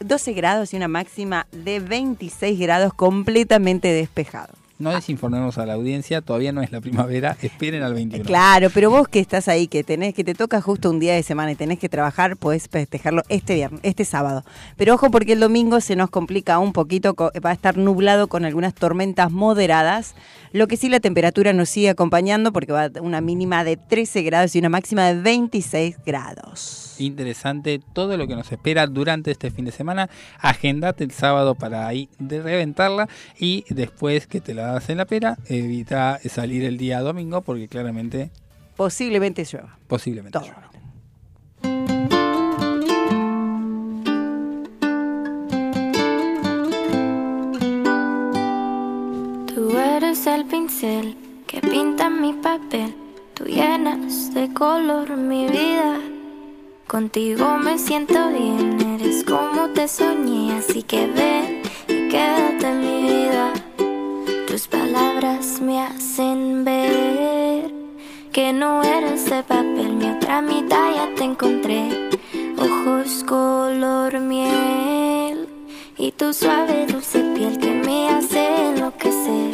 [0.00, 4.52] 12 grados y una máxima de 26 grados completamente despejado.
[4.78, 8.24] No desinformemos a la audiencia, todavía no es la primavera, esperen al 21.
[8.24, 11.22] Claro, pero vos que estás ahí, que tenés, que te toca justo un día de
[11.22, 14.44] semana y tenés que trabajar, podés festejarlo este viernes, este sábado.
[14.76, 18.44] Pero ojo porque el domingo se nos complica un poquito, va a estar nublado con
[18.44, 20.14] algunas tormentas moderadas,
[20.52, 24.22] lo que sí la temperatura nos sigue acompañando porque va a una mínima de 13
[24.22, 26.95] grados y una máxima de 26 grados.
[26.98, 30.08] Interesante todo lo que nos espera durante este fin de semana.
[30.40, 33.08] Agendate el sábado para ahí de reventarla
[33.38, 37.68] y después que te la das en la pera, evita salir el día domingo porque
[37.68, 38.30] claramente,
[38.76, 39.78] Posiblemente llueva.
[39.88, 40.38] posiblemente.
[40.38, 40.48] Todo.
[40.48, 40.70] llueva.
[49.54, 51.16] Tú eres el pincel
[51.46, 52.94] que pinta mi papel.
[53.34, 55.98] Tú llenas de color mi vida.
[56.86, 63.02] Contigo me siento bien, eres como te soñé, así que ven y quédate en mi
[63.02, 63.52] vida.
[64.46, 67.72] Tus palabras me hacen ver
[68.32, 71.88] que no eres de papel, mi otra mitad ya te encontré.
[72.56, 75.48] Ojos color miel
[75.98, 79.45] y tu suave dulce piel que me hace enloquecer.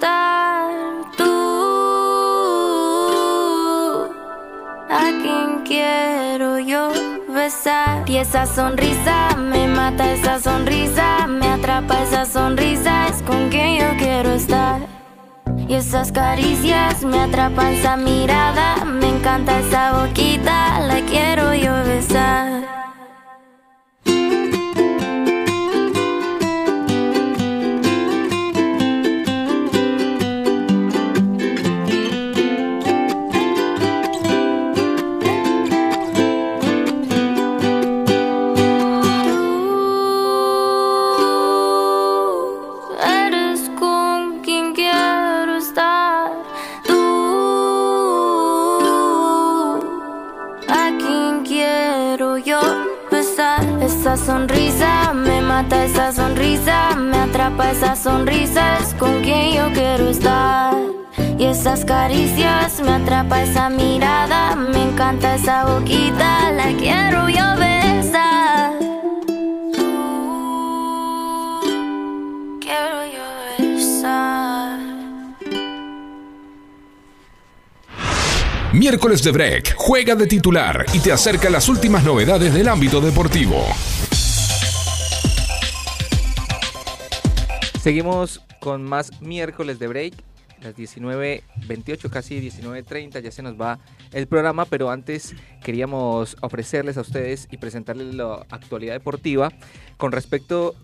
[0.00, 1.24] Tú
[4.88, 6.90] a quien quiero yo
[7.28, 8.08] besar.
[8.08, 13.96] Y esa sonrisa me mata, esa sonrisa me atrapa, esa sonrisa es con quien yo
[13.98, 14.80] quiero estar.
[15.68, 22.89] Y esas caricias me atrapan, esa mirada, me encanta esa boquita, la quiero yo besar.
[54.12, 60.08] Esa sonrisa me mata, esa sonrisa me atrapa, esa sonrisa es con quien yo quiero
[60.08, 60.74] estar.
[61.38, 68.29] Y esas caricias me atrapa, esa mirada, me encanta esa boquita, la quiero yo besar.
[78.72, 83.66] Miércoles de Break juega de titular y te acerca las últimas novedades del ámbito deportivo.
[87.82, 90.14] Seguimos con más miércoles de break.
[90.62, 93.80] Las 19.28, casi 19.30, ya se nos va
[94.12, 95.34] el programa, pero antes
[95.64, 99.50] queríamos ofrecerles a ustedes y presentarles la actualidad deportiva
[99.96, 100.76] con respecto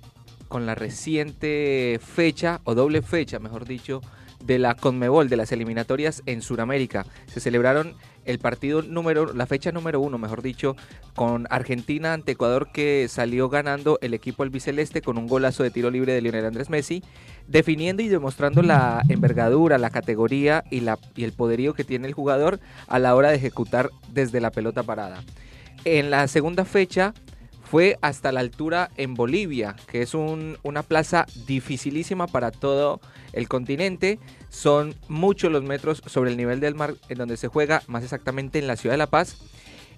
[0.49, 4.01] con la reciente fecha, o doble fecha, mejor dicho,
[4.45, 7.07] de la Conmebol, de las eliminatorias en Sudamérica.
[7.27, 7.95] Se celebraron
[8.25, 10.75] el partido número, la fecha número uno, mejor dicho,
[11.15, 15.91] con Argentina ante Ecuador que salió ganando el equipo albiceleste con un golazo de tiro
[15.91, 17.03] libre de Lionel Andrés Messi,
[17.47, 22.15] definiendo y demostrando la envergadura, la categoría y, la, y el poderío que tiene el
[22.15, 22.59] jugador
[22.89, 25.23] a la hora de ejecutar desde la pelota parada.
[25.85, 27.15] En la segunda fecha
[27.63, 33.01] fue hasta la altura en Bolivia, que es un- una plaza dificilísima para todo
[33.37, 34.19] el continente.
[34.49, 38.59] Son muchos los metros sobre el nivel del mar en donde se juega, más exactamente
[38.59, 39.37] en la ciudad de La Paz.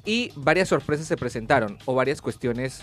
[0.05, 2.83] Y varias sorpresas se presentaron, o varias cuestiones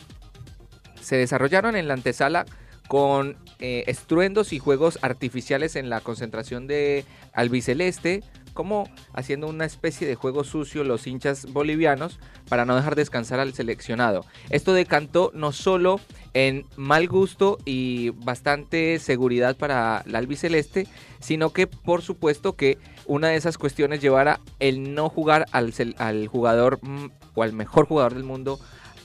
[1.02, 2.46] se desarrollaron en la antesala
[2.88, 7.04] con eh, estruendos y juegos artificiales en la concentración de
[7.34, 8.24] albiceleste,
[8.56, 12.20] como haciendo una especie de juego sucio los hinchas bolivianos
[12.50, 14.26] para no dejar descansar al seleccionado.
[14.50, 16.00] Esto decantó no solo
[16.34, 20.88] en mal gusto y bastante seguridad para la albiceleste,
[21.20, 26.28] sino que por supuesto que una de esas cuestiones llevara el no jugar al, al
[26.28, 28.60] jugador mm, o al mejor jugador del mundo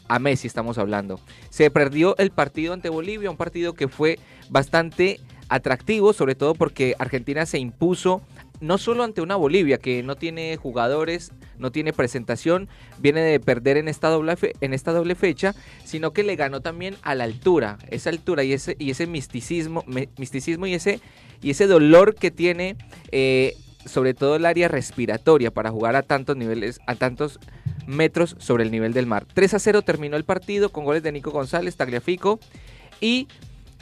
[0.09, 1.21] a Messi estamos hablando.
[1.51, 4.19] Se perdió el partido ante Bolivia, un partido que fue
[4.49, 5.21] bastante
[5.51, 8.23] atractivo, sobre todo porque Argentina se impuso
[8.61, 12.69] no solo ante una Bolivia que no tiene jugadores, no tiene presentación,
[12.99, 15.55] viene de perder en esta doble, en esta doble fecha,
[15.85, 19.85] sino que le ganó también a la altura, esa altura y ese, y ese misticismo,
[20.19, 21.01] misticismo y ese,
[21.43, 22.77] y ese dolor que tiene
[23.13, 23.57] eh,
[23.87, 27.41] sobre todo el área respiratoria para jugar a tantos niveles, a tantos
[27.87, 29.27] metros sobre el nivel del mar.
[29.33, 32.39] 3 a 0 terminó el partido con goles de Nico González, Tagliafico
[33.01, 33.27] y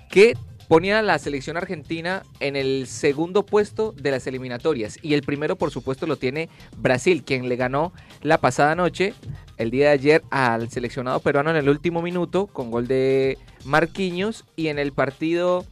[0.09, 0.37] que
[0.69, 5.57] ponía a la selección argentina en el segundo puesto de las eliminatorias y el primero
[5.57, 7.93] por supuesto lo tiene Brasil, quien le ganó
[8.23, 9.15] la pasada noche,
[9.57, 14.45] el día de ayer al seleccionado peruano en el último minuto con gol de Marquinhos
[14.55, 15.65] y en el partido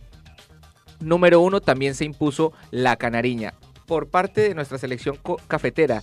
[1.01, 3.53] número uno también se impuso la canariña.
[3.87, 6.03] Por parte de nuestra selección cafetera,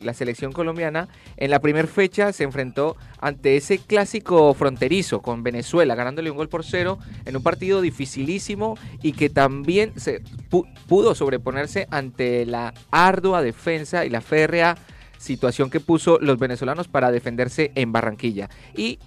[0.00, 5.94] la selección colombiana, en la primera fecha se enfrentó ante ese clásico fronterizo con Venezuela,
[5.94, 11.14] ganándole un gol por cero en un partido dificilísimo y que también se pu- pudo
[11.14, 14.76] sobreponerse ante la ardua defensa y la férrea
[15.16, 18.50] situación que puso los venezolanos para defenderse en Barranquilla.
[18.76, 18.98] Y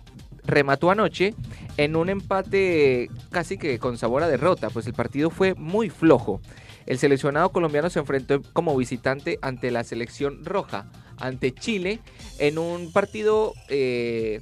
[0.43, 1.35] remató anoche
[1.75, 6.41] en un empate casi que con sabor a derrota, pues el partido fue muy flojo.
[6.87, 11.99] El seleccionado colombiano se enfrentó como visitante ante la selección roja, ante Chile,
[12.39, 14.41] en un partido, eh,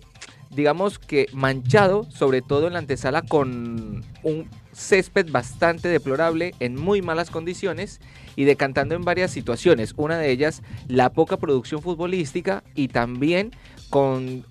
[0.51, 7.01] digamos que manchado, sobre todo en la antesala con un césped bastante deplorable, en muy
[7.01, 7.99] malas condiciones
[8.35, 9.93] y decantando en varias situaciones.
[9.97, 13.51] Una de ellas, la poca producción futbolística y también
[13.89, 14.45] con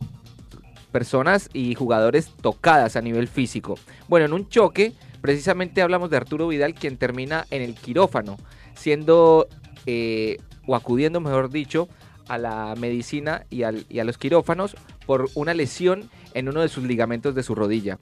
[0.90, 3.78] personas y jugadores tocadas a nivel físico.
[4.08, 4.94] Bueno, en un choque,
[5.24, 8.36] precisamente hablamos de Arturo Vidal, quien termina en el quirófano,
[8.74, 9.48] siendo
[9.86, 10.36] eh,
[10.66, 11.88] o acudiendo, mejor dicho,
[12.28, 14.76] a la medicina y, al- a los quirófanos
[15.06, 17.98] por una lesión en uno de sus ligamentos de su rodilla.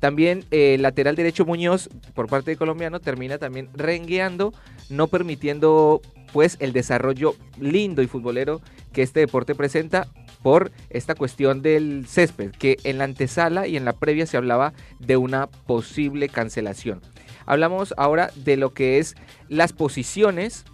[0.00, 4.52] También eh, el lateral derecho Muñoz, por parte de colombiano, termina también rengueando,
[4.90, 6.02] no permitiendo
[6.34, 8.60] pues el desarrollo lindo y futbolero
[8.92, 10.08] que este deporte presenta
[10.46, 14.74] por esta cuestión del césped, que en la antesala y en la previa se hablaba
[15.00, 17.02] de una posible cancelación.
[17.46, 19.16] Hablamos ahora de lo que es
[19.48, 20.64] las posiciones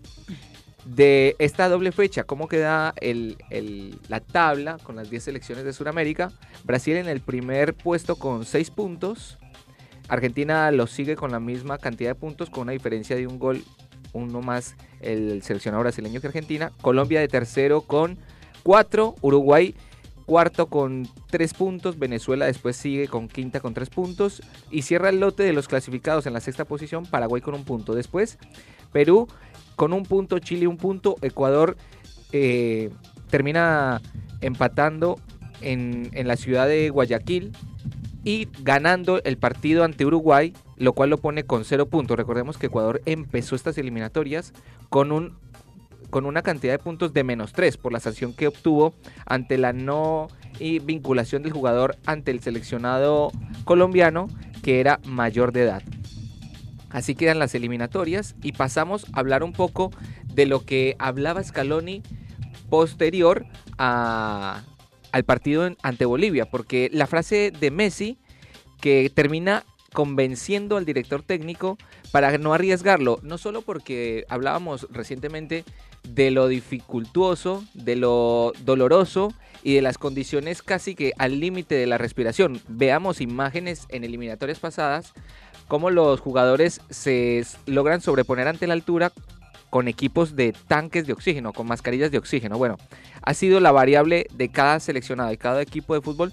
[0.85, 2.93] de esta doble fecha, cómo queda
[4.09, 6.31] la tabla con las 10 selecciones de Sudamérica.
[6.65, 9.39] Brasil en el primer puesto con 6 puntos.
[10.07, 13.65] Argentina lo sigue con la misma cantidad de puntos, con una diferencia de un gol,
[14.12, 16.73] uno más el seleccionado brasileño que Argentina.
[16.82, 18.19] Colombia de tercero con
[18.62, 19.14] 4.
[19.20, 19.74] Uruguay
[20.26, 21.98] cuarto con 3 puntos.
[21.98, 24.43] Venezuela después sigue con quinta con 3 puntos.
[24.70, 27.06] Y cierra el lote de los clasificados en la sexta posición.
[27.06, 27.94] Paraguay con un punto.
[27.94, 28.39] Después
[28.93, 29.28] Perú
[29.76, 31.76] con un punto, Chile un punto, Ecuador
[32.32, 32.90] eh,
[33.30, 34.01] termina
[34.40, 35.18] empatando
[35.60, 37.52] en, en la ciudad de Guayaquil
[38.24, 42.16] y ganando el partido ante Uruguay, lo cual lo pone con cero puntos.
[42.16, 44.52] Recordemos que Ecuador empezó estas eliminatorias
[44.89, 45.36] con un
[46.11, 48.95] con una cantidad de puntos de menos 3 por la sanción que obtuvo
[49.27, 50.29] ante la no
[50.85, 53.33] vinculación del jugador ante el seleccionado
[53.65, 54.29] colombiano
[54.62, 55.83] que era mayor de edad.
[56.91, 59.91] Así quedan las eliminatorias y pasamos a hablar un poco
[60.35, 62.03] de lo que hablaba Scaloni
[62.70, 63.45] posterior
[63.79, 64.62] a-
[65.11, 68.19] al partido ante Bolivia, porque la frase de Messi
[68.81, 71.77] que termina convenciendo al director técnico
[72.12, 75.65] para no arriesgarlo, no solo porque hablábamos recientemente
[76.03, 81.87] de lo dificultuoso, de lo doloroso y de las condiciones casi que al límite de
[81.87, 82.61] la respiración.
[82.69, 85.12] Veamos imágenes en eliminatorias pasadas
[85.69, 89.12] cómo los jugadores se logran sobreponer ante la altura
[89.70, 92.59] con equipos de tanques de oxígeno, con mascarillas de oxígeno.
[92.59, 92.77] Bueno,
[93.23, 96.31] ha sido la variable de cada seleccionado, de cada equipo de fútbol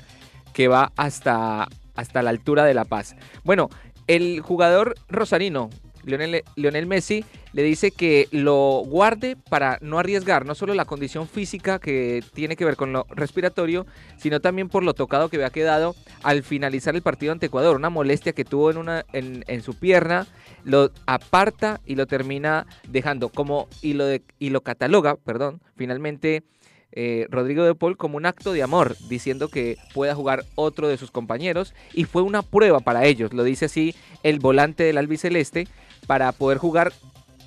[0.52, 3.16] que va hasta, hasta la altura de La Paz.
[3.46, 3.70] Bueno,
[4.08, 5.70] el jugador rosarino,
[6.04, 11.80] Lionel, Messi, le dice que lo guarde para no arriesgar no solo la condición física
[11.80, 13.86] que tiene que ver con lo respiratorio,
[14.18, 17.76] sino también por lo tocado que había quedado al finalizar el partido ante Ecuador.
[17.76, 20.28] Una molestia que tuvo en, una, en su pierna,
[20.64, 26.44] lo aparta y lo termina dejando como y lo, de- y lo cataloga, perdón, finalmente
[26.92, 30.98] eh, Rodrigo de Paul como un acto de amor, diciendo que pueda jugar otro de
[30.98, 33.94] sus compañeros y fue una prueba para ellos, lo dice así
[34.24, 35.68] el volante del albiceleste,
[36.10, 36.92] para poder jugar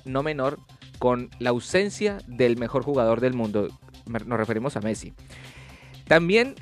[0.05, 0.57] no menor
[0.97, 3.67] con la ausencia del mejor jugador del mundo,
[4.05, 5.11] nos referimos a Messi.
[6.07, 6.55] También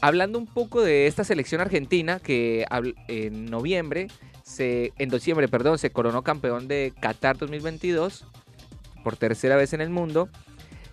[0.00, 2.64] hablando un poco de esta selección argentina que
[3.08, 4.06] en noviembre,
[4.42, 8.24] se, en diciembre, perdón, se coronó campeón de Qatar 2022
[9.04, 10.30] por tercera vez en el mundo,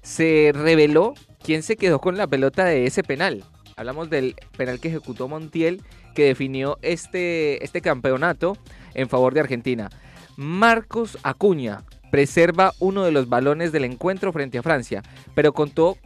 [0.01, 1.13] se reveló
[1.43, 3.45] quién se quedó con la pelota de ese penal.
[3.77, 5.81] Hablamos del penal que ejecutó Montiel,
[6.13, 8.57] que definió este, este campeonato
[8.95, 9.89] en favor de Argentina.
[10.37, 15.03] Marcos Acuña preserva uno de los balones del encuentro frente a Francia,
[15.33, 15.97] pero contó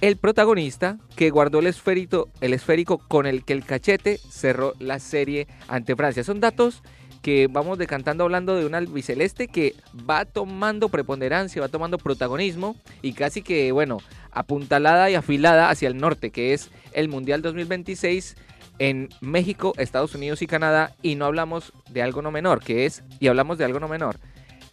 [0.00, 5.94] el protagonista que guardó el esférico, con el que el cachete cerró la serie ante
[5.94, 6.24] Francia.
[6.24, 6.82] Son datos
[7.20, 9.74] que vamos decantando hablando de un albiceleste que
[10.08, 13.98] va tomando preponderancia, va tomando protagonismo y casi que, bueno,
[14.30, 18.36] apuntalada y afilada hacia el norte, que es el Mundial 2026
[18.80, 20.96] en México, Estados Unidos y Canadá.
[21.02, 24.18] Y no hablamos de algo no menor, que es, y hablamos de algo no menor,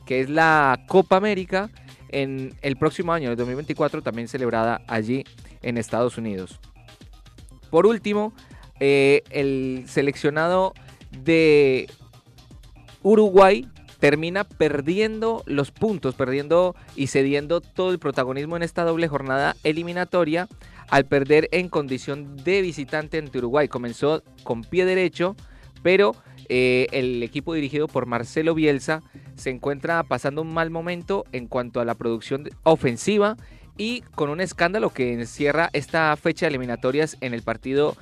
[0.07, 1.69] que es la Copa América
[2.09, 5.25] en el próximo año, el 2024, también celebrada allí
[5.61, 6.59] en Estados Unidos.
[7.69, 8.33] Por último,
[8.79, 10.73] eh, el seleccionado
[11.11, 11.89] de
[13.03, 13.67] Uruguay
[13.99, 20.47] termina perdiendo los puntos, perdiendo y cediendo todo el protagonismo en esta doble jornada eliminatoria
[20.89, 23.67] al perder en condición de visitante ante Uruguay.
[23.67, 25.35] Comenzó con pie derecho,
[25.83, 26.15] pero
[26.49, 29.01] eh, el equipo dirigido por Marcelo Bielsa
[29.35, 33.37] se encuentra pasando un mal momento en cuanto a la producción ofensiva
[33.77, 37.95] y con un escándalo que encierra esta fecha de eliminatorias en el partido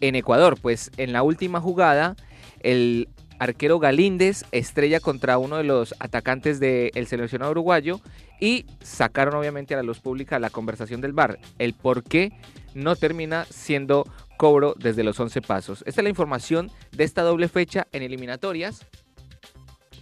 [0.00, 2.16] en Ecuador, pues en la última jugada
[2.60, 3.08] el
[3.38, 8.00] arquero Galíndez estrella contra uno de los atacantes del seleccionado uruguayo
[8.42, 12.32] y sacaron obviamente a la luz pública la conversación del bar, el por qué
[12.74, 14.04] no termina siendo
[14.36, 15.84] cobro desde los 11 pasos.
[15.86, 18.84] Esta es la información de esta doble fecha en eliminatorias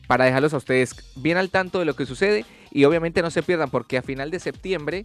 [0.06, 3.42] para dejarlos a ustedes bien al tanto de lo que sucede y obviamente no se
[3.42, 5.04] pierdan porque a final de septiembre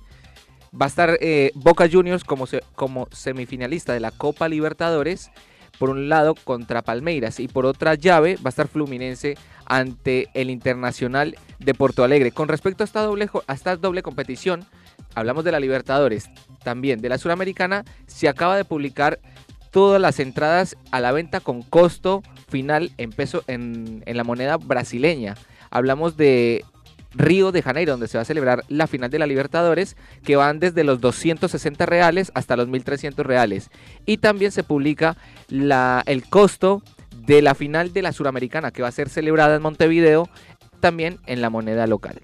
[0.72, 5.30] va a estar eh, Boca Juniors como, como semifinalista de la Copa Libertadores
[5.78, 10.50] por un lado contra Palmeiras y por otra llave va a estar Fluminense ante el
[10.50, 12.32] Internacional de Porto Alegre.
[12.32, 14.66] Con respecto a esta doble, a esta doble competición,
[15.14, 16.30] hablamos de la Libertadores,
[16.64, 19.20] también de la Suramericana, se acaba de publicar
[19.72, 24.58] todas las entradas a la venta con costo final en peso en, en la moneda
[24.58, 25.36] brasileña.
[25.70, 26.64] Hablamos de
[27.16, 30.60] Río de Janeiro, donde se va a celebrar la final de la Libertadores, que van
[30.60, 33.70] desde los 260 reales hasta los 1300 reales.
[34.06, 35.16] Y también se publica
[35.48, 36.82] la, el costo
[37.26, 40.30] de la final de la Suramericana, que va a ser celebrada en Montevideo,
[40.86, 42.22] también en la moneda local.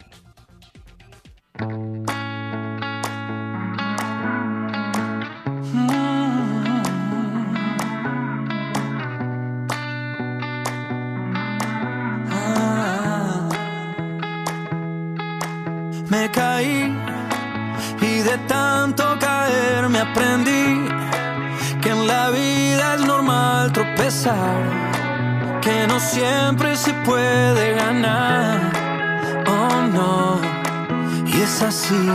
[16.08, 16.96] Me caí
[18.00, 20.88] y de tanto caer me aprendí
[21.82, 24.91] que en la vida es normal tropezar,
[25.62, 28.60] que no siempre se puede ganar.
[29.48, 30.42] Oh no,
[31.26, 32.10] y es así.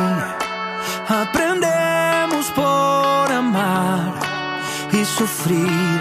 [1.08, 4.14] Aprendemos por amar
[4.92, 6.00] y sufrir,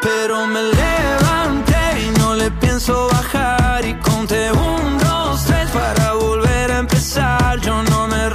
[0.00, 6.70] pero me levanté y no le pienso bajar y conté un, dos, tres para volver
[6.70, 7.58] a empezar.
[7.60, 8.30] Yo no me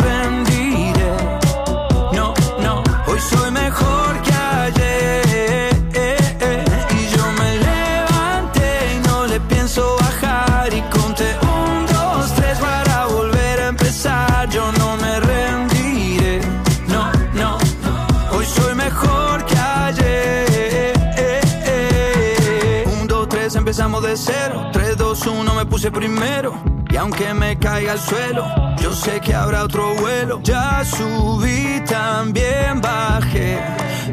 [24.17, 24.69] cero.
[24.73, 26.53] Tres, dos, uno, me puse primero.
[26.89, 28.45] Y aunque me caiga al suelo,
[28.77, 30.39] yo sé que habrá otro vuelo.
[30.43, 33.59] Ya subí, también bajé.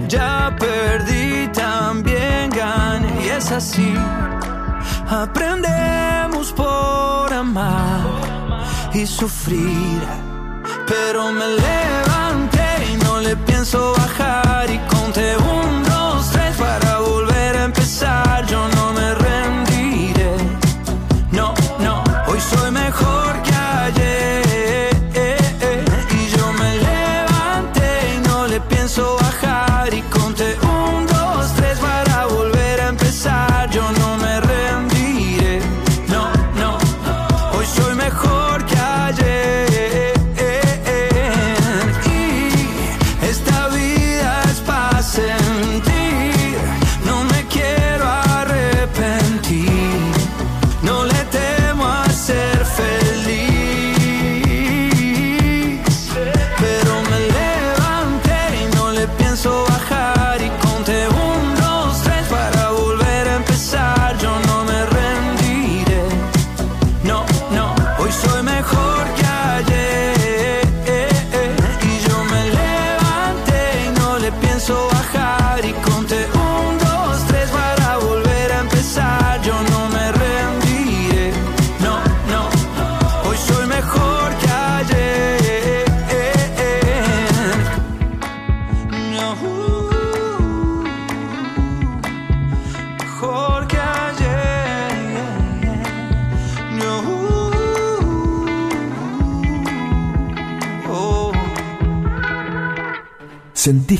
[0.08, 3.24] Ya perdí, también gané.
[3.24, 3.94] Y es así.
[5.08, 8.00] Aprendemos por amar
[8.92, 10.02] y sufrir.
[10.86, 15.93] Pero me levanté y no le pienso bajar y conté un,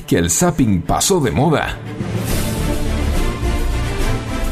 [0.07, 1.79] que el zapping pasó de moda?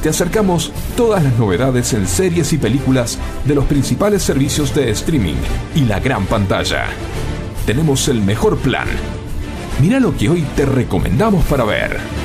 [0.02, 5.36] Te acercamos todas las novedades en series y películas de los principales servicios de streaming
[5.76, 6.86] y la gran pantalla.
[7.66, 8.88] Tenemos el mejor plan.
[9.80, 12.21] Mira lo que hoy te recomendamos para ver.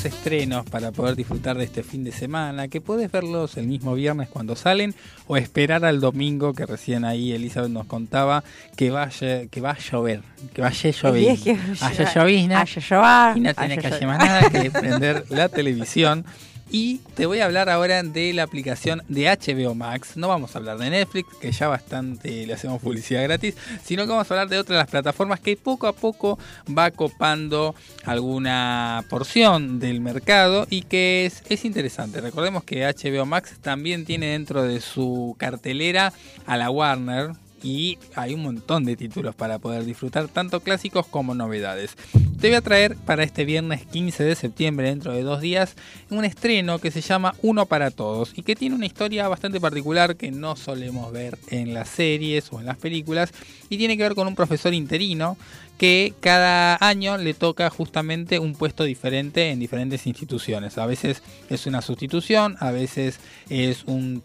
[0.00, 3.94] Tenemos estrenos para poder disfrutar de este fin de semana, que puedes verlos el mismo
[3.94, 4.94] viernes cuando salen
[5.26, 8.42] o esperar al domingo que recién ahí Elizabeth nos contaba
[8.76, 10.22] que vaya que va a llover,
[10.54, 11.38] que vaya a llover.
[11.80, 14.06] Haya llovizna llover, y no tiene haya que hacer llover.
[14.06, 16.24] más nada que prender la televisión.
[16.72, 20.16] Y te voy a hablar ahora de la aplicación de HBO Max.
[20.16, 24.10] No vamos a hablar de Netflix, que ya bastante le hacemos publicidad gratis, sino que
[24.10, 27.74] vamos a hablar de otras de las plataformas que poco a poco va copando
[28.04, 32.20] alguna porción del mercado y que es, es interesante.
[32.20, 36.12] Recordemos que HBO Max también tiene dentro de su cartelera
[36.46, 37.32] a la Warner,
[37.62, 41.96] y hay un montón de títulos para poder disfrutar, tanto clásicos como novedades.
[42.40, 45.74] Te voy a traer para este viernes 15 de septiembre, dentro de dos días,
[46.10, 50.16] un estreno que se llama Uno para Todos y que tiene una historia bastante particular
[50.16, 53.32] que no solemos ver en las series o en las películas
[53.68, 55.36] y tiene que ver con un profesor interino
[55.80, 60.76] que cada año le toca justamente un puesto diferente en diferentes instituciones.
[60.76, 64.22] A veces es una sustitución, a veces es un,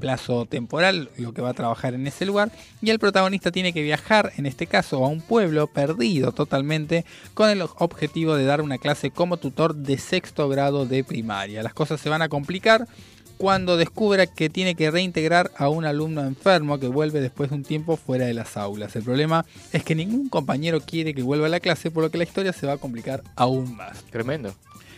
[0.00, 2.50] plazo temporal lo que va a trabajar en ese lugar
[2.80, 7.48] y el protagonista tiene que viajar, en este caso, a un pueblo perdido totalmente con
[7.48, 11.62] el objetivo de dar una clase como tutor de sexto grado de primaria.
[11.62, 12.88] Las cosas se van a complicar
[13.42, 17.64] cuando descubra que tiene que reintegrar a un alumno enfermo que vuelve después de un
[17.64, 18.94] tiempo fuera de las aulas.
[18.94, 22.18] El problema es que ningún compañero quiere que vuelva a la clase, por lo que
[22.18, 24.04] la historia se va a complicar aún más.
[24.12, 24.54] Tremendo.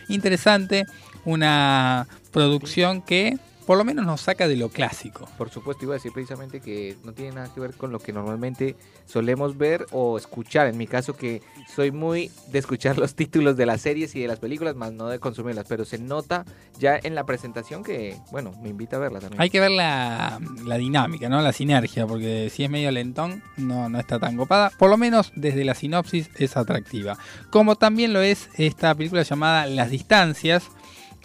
[0.09, 0.85] Interesante,
[1.25, 5.27] una producción que por lo menos nos saca de lo clásico.
[5.37, 8.13] Por supuesto, iba a decir precisamente que no tiene nada que ver con lo que
[8.13, 8.75] normalmente
[9.05, 10.67] solemos ver o escuchar.
[10.67, 11.41] En mi caso, que
[11.73, 15.07] soy muy de escuchar los títulos de las series y de las películas, más no
[15.07, 15.65] de consumirlas.
[15.67, 16.45] Pero se nota
[16.77, 19.41] ya en la presentación que, bueno, me invita a verla también.
[19.41, 21.41] Hay que ver la, la dinámica, ¿no?
[21.41, 24.71] La sinergia, porque si es medio lentón, no, no está tan copada.
[24.77, 27.17] Por lo menos desde la sinopsis es atractiva.
[27.49, 30.69] Como también lo es esta película llamada Las Distancias,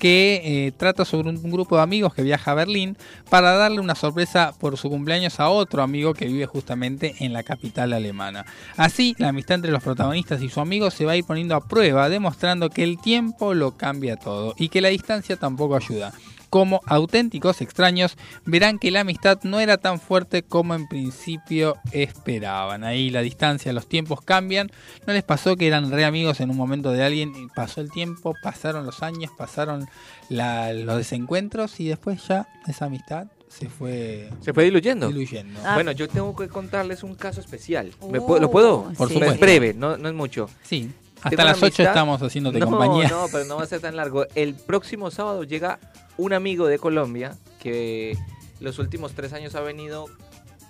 [0.01, 2.97] que eh, trata sobre un, un grupo de amigos que viaja a Berlín
[3.29, 7.45] para darle una sorpresa por su cumpleaños a otro amigo que vive justamente en la
[7.45, 8.45] capital alemana.
[8.77, 11.61] Así, la amistad entre los protagonistas y su amigo se va a ir poniendo a
[11.69, 16.13] prueba, demostrando que el tiempo lo cambia todo y que la distancia tampoco ayuda.
[16.51, 22.83] Como auténticos extraños, verán que la amistad no era tan fuerte como en principio esperaban.
[22.85, 24.71] Ahí la distancia, los tiempos cambian.
[25.07, 27.91] ¿No les pasó que eran re amigos en un momento de alguien y pasó el
[27.91, 29.89] tiempo, pasaron los años, pasaron
[30.29, 35.09] la- los desencuentros y después ya esa amistad se fue Se fue diluyendo.
[35.09, 35.61] diluyendo?
[35.75, 37.93] Bueno, yo tengo que contarles un caso especial.
[38.11, 38.93] ¿Me Uh, puedo- ¿Lo puedo?
[38.97, 39.41] Por Es supuesto.
[39.41, 40.49] breve, no, no es mucho.
[40.63, 40.91] Sí.
[41.23, 43.09] Hasta las 8 amistad- estamos haciéndote no, compañía.
[43.09, 44.27] No, pero no va a ser tan largo.
[44.35, 45.79] El próximo sábado llega
[46.17, 48.17] un amigo de Colombia que
[48.61, 50.07] los últimos tres años ha venido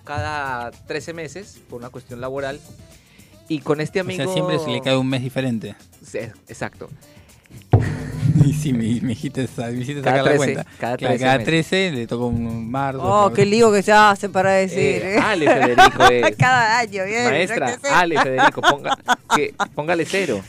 [0.03, 2.59] cada 13 meses por una cuestión laboral.
[3.47, 4.23] Y con este O amigo...
[4.23, 5.75] sea, siempre se le cae un mes diferente.
[6.05, 6.89] Sí, Exacto.
[8.45, 10.63] Y sí, me, me hiciste, me hiciste sacar la 13, cuenta.
[10.79, 11.45] cada Claro, 13 cada meses.
[11.69, 13.01] 13 le tocó un marzo.
[13.03, 14.79] Oh, qué lío que se hace para decir.
[14.79, 15.19] Eh, ¿eh?
[15.19, 16.35] Ale Federico es.
[16.37, 17.25] Cada año, bien.
[17.25, 17.77] Maestra.
[17.93, 18.97] Ale Federico, ponga,
[19.35, 20.41] que, póngale cero.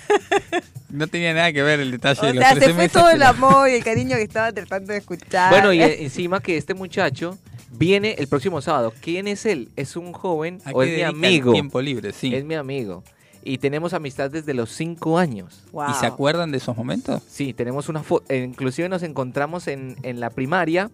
[0.88, 2.92] No tenía nada que ver el detalle O de los sea, 13 se fue meses,
[2.92, 5.50] todo el amor y el cariño que estaba tratando de escuchar.
[5.50, 7.38] Bueno, y eh, encima que este muchacho
[7.70, 8.92] viene el próximo sábado.
[9.00, 9.70] ¿Quién es él?
[9.76, 11.52] ¿Es un joven ¿A o es mi amigo?
[11.52, 12.34] tiempo libre, sí.
[12.34, 13.02] Es mi amigo.
[13.44, 15.64] Y tenemos amistad desde los cinco años.
[15.90, 17.22] ¿Y se acuerdan de esos momentos?
[17.28, 18.32] Sí, tenemos una foto.
[18.34, 20.90] Inclusive nos encontramos en, en la primaria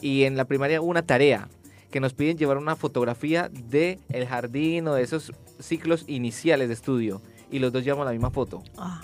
[0.00, 1.48] y en la primaria hubo una tarea
[1.90, 6.74] que nos piden llevar una fotografía de el jardín o de esos ciclos iniciales de
[6.74, 7.22] estudio.
[7.50, 8.62] Y los dos llevamos la misma foto.
[8.76, 9.02] Ah,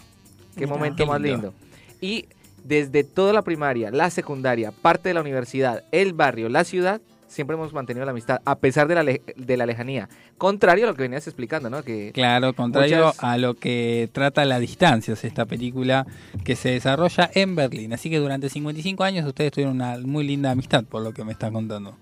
[0.55, 0.75] Qué mira.
[0.75, 1.55] momento Qué más lindo.
[1.55, 1.55] lindo.
[2.03, 2.27] Y
[2.63, 7.01] desde toda la primaria, la secundaria, parte de la universidad, el barrio, la ciudad,
[7.35, 10.09] siempre hemos mantenido la amistad, a pesar de la, de la lejanía.
[10.39, 11.83] Contrario a lo que venías explicando, ¿no?
[11.83, 16.07] Que Claro, contrario muchas- a lo que trata La Distancia, es esta película
[16.45, 17.93] que se desarrolla en Berlín.
[17.93, 21.33] Así que durante 55 años ustedes tuvieron una muy linda amistad, por lo que me
[21.33, 21.97] están contando.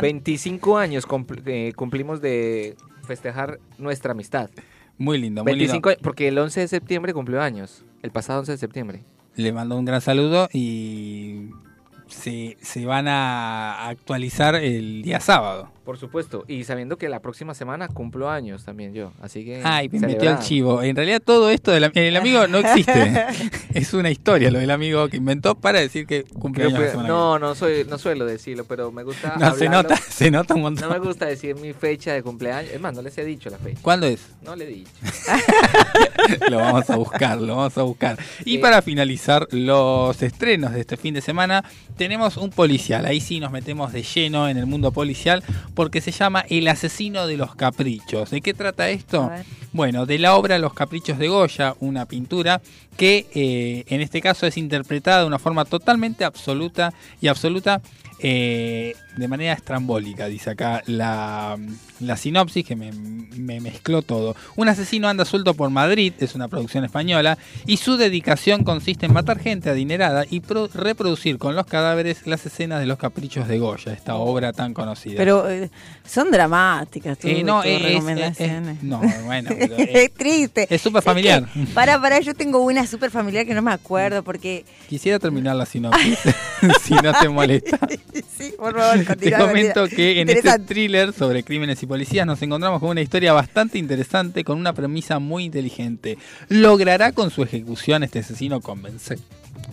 [0.00, 2.76] 25 años cumpl- eh, cumplimos de
[3.06, 4.50] festejar nuestra amistad.
[4.98, 6.02] Muy lindo, muy 25 lindo.
[6.02, 7.84] porque el 11 de septiembre cumplió años.
[8.02, 9.04] El pasado 11 de septiembre.
[9.36, 11.48] Le mando un gran saludo y
[12.12, 15.70] se, se van a actualizar el día sábado.
[15.84, 19.62] Por supuesto, y sabiendo que la próxima semana cumplo años también yo, así que...
[19.64, 20.80] Ay, me metió el chivo.
[20.82, 23.26] En realidad todo esto del el amigo no existe.
[23.74, 27.38] es una historia lo del amigo que inventó para decir que cumple Creo años no,
[27.38, 29.34] no soy, no suelo decirlo, pero me gusta.
[29.38, 30.88] No, se nota, se nota un montón.
[30.88, 32.72] No me gusta decir mi fecha de cumpleaños.
[32.72, 33.80] Es más, no les he dicho la fecha.
[33.82, 34.20] ¿Cuándo es?
[34.42, 34.90] No le he dicho.
[36.48, 38.18] lo vamos a buscar, lo vamos a buscar.
[38.44, 41.64] Y para finalizar los estrenos de este fin de semana,
[41.96, 43.04] tenemos un policial.
[43.06, 45.42] Ahí sí nos metemos de lleno en el mundo policial
[45.74, 48.30] porque se llama El asesino de los caprichos.
[48.30, 49.30] ¿De qué trata esto?
[49.72, 52.60] Bueno, de la obra Los caprichos de Goya, una pintura
[52.96, 57.80] que eh, en este caso es interpretada de una forma totalmente absoluta y absoluta
[58.22, 61.58] eh, de manera estrambólica, dice acá la,
[62.00, 64.34] la sinopsis que me, me mezcló todo.
[64.56, 67.36] Un asesino anda suelto por Madrid, es una producción española,
[67.66, 72.46] y su dedicación consiste en matar gente adinerada y pro- reproducir con los cadáveres las
[72.46, 75.16] escenas de los caprichos de Goya, esta obra tan conocida.
[75.18, 75.68] Pero eh,
[76.06, 78.76] son dramáticas tus Eh, no, tus es- es- recomendaciones.
[78.78, 80.66] es- no, bueno, pero es- es triste.
[80.70, 81.46] es súper familiar.
[81.74, 84.64] Para, para, yo tengo una súper familiar que no me acuerdo porque...
[84.88, 86.18] Quisiera terminar la sinopsis,
[86.82, 87.78] si no te molesta.
[88.12, 92.80] Sí, por favor, Te comento que en este thriller sobre crímenes y policías nos encontramos
[92.80, 96.18] con una historia bastante interesante, con una premisa muy inteligente.
[96.48, 99.18] ¿Logrará con su ejecución este asesino convencer?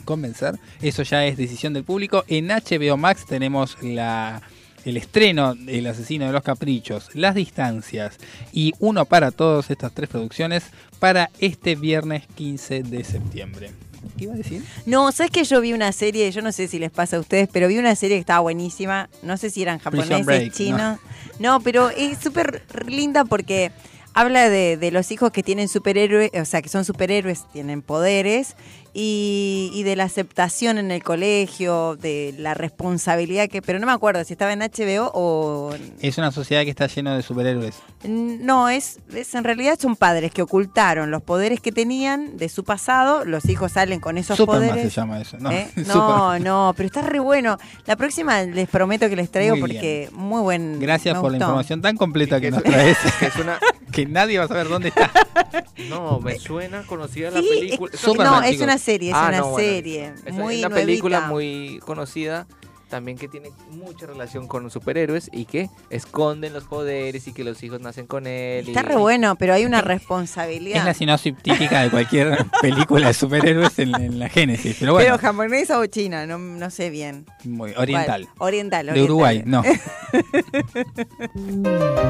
[0.06, 0.56] convencer?
[0.82, 2.24] Eso ya es decisión del público.
[2.28, 4.41] En HBO Max tenemos la
[4.86, 8.18] el estreno El asesino de los caprichos, Las distancias
[8.53, 10.64] y Uno para todos estas tres producciones
[10.99, 13.72] para este viernes 15 de septiembre.
[14.17, 14.63] ¿Qué iba a decir?
[14.85, 16.31] No, ¿sabes que yo vi una serie?
[16.31, 19.09] Yo no sé si les pasa a ustedes, pero vi una serie que estaba buenísima.
[19.23, 20.99] No sé si eran japoneses, Break, chinos.
[21.39, 21.59] No.
[21.61, 23.71] pero es súper linda porque
[24.13, 28.55] habla de, de los hijos que tienen superhéroes, o sea, que son superhéroes, tienen poderes,
[28.94, 33.61] y, y de la aceptación en el colegio, de la responsabilidad que...
[33.61, 35.74] Pero no me acuerdo si estaba en HBO o...
[36.02, 37.76] Es una sociedad que está llena de superhéroes.
[38.03, 42.64] No, es, es en realidad son padres que ocultaron los poderes que tenían de su
[42.64, 44.94] pasado, los hijos salen con esos Superman poderes.
[44.94, 45.38] se llama eso.
[45.40, 45.70] No, ¿Eh?
[45.88, 47.57] No, no, pero está re bueno.
[47.86, 50.80] La próxima les prometo que les traigo Muy porque muy buen.
[50.80, 52.98] Gracias por la información tan completa que, que nos es- traes.
[53.20, 53.60] que es una-
[53.91, 55.11] que nadie va a saber dónde está.
[55.90, 57.91] No, me suena conocida la película.
[57.94, 60.14] es- no, es una serie, es Ah, una no, bueno, serie.
[60.26, 62.47] Es muy una película muy conocida
[62.89, 67.43] también que tiene mucha relación con los superhéroes y que esconden los poderes y que
[67.43, 68.68] los hijos nacen con él.
[68.68, 70.84] Está y- re bueno, pero hay una Es responsabilidad.
[70.84, 74.77] la sinopsis típica de cualquier película de superhéroes en, en la génesis.
[74.80, 77.27] Pero bueno, Pero japonesa o china, no, no sé bien.
[77.43, 78.27] muy oriental.
[78.35, 78.47] ¿Cuál?
[78.47, 79.11] Oriental, De oriental.
[79.11, 79.61] Uruguay, no.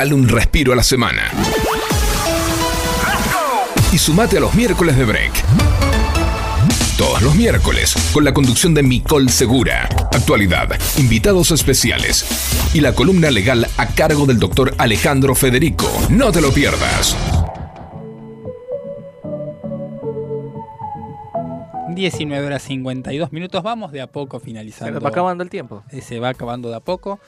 [0.00, 1.30] Dale un respiro a la semana.
[3.92, 5.30] Y sumate a los miércoles de break.
[6.96, 9.90] Todos los miércoles, con la conducción de Micol Segura.
[10.10, 12.24] Actualidad, invitados especiales
[12.72, 15.92] y la columna legal a cargo del doctor Alejandro Federico.
[16.08, 17.14] No te lo pierdas.
[21.94, 24.98] 19 horas 52 minutos, vamos de a poco finalizando.
[24.98, 25.82] Se va acabando el tiempo.
[25.90, 27.20] Eh, Se va acabando de a poco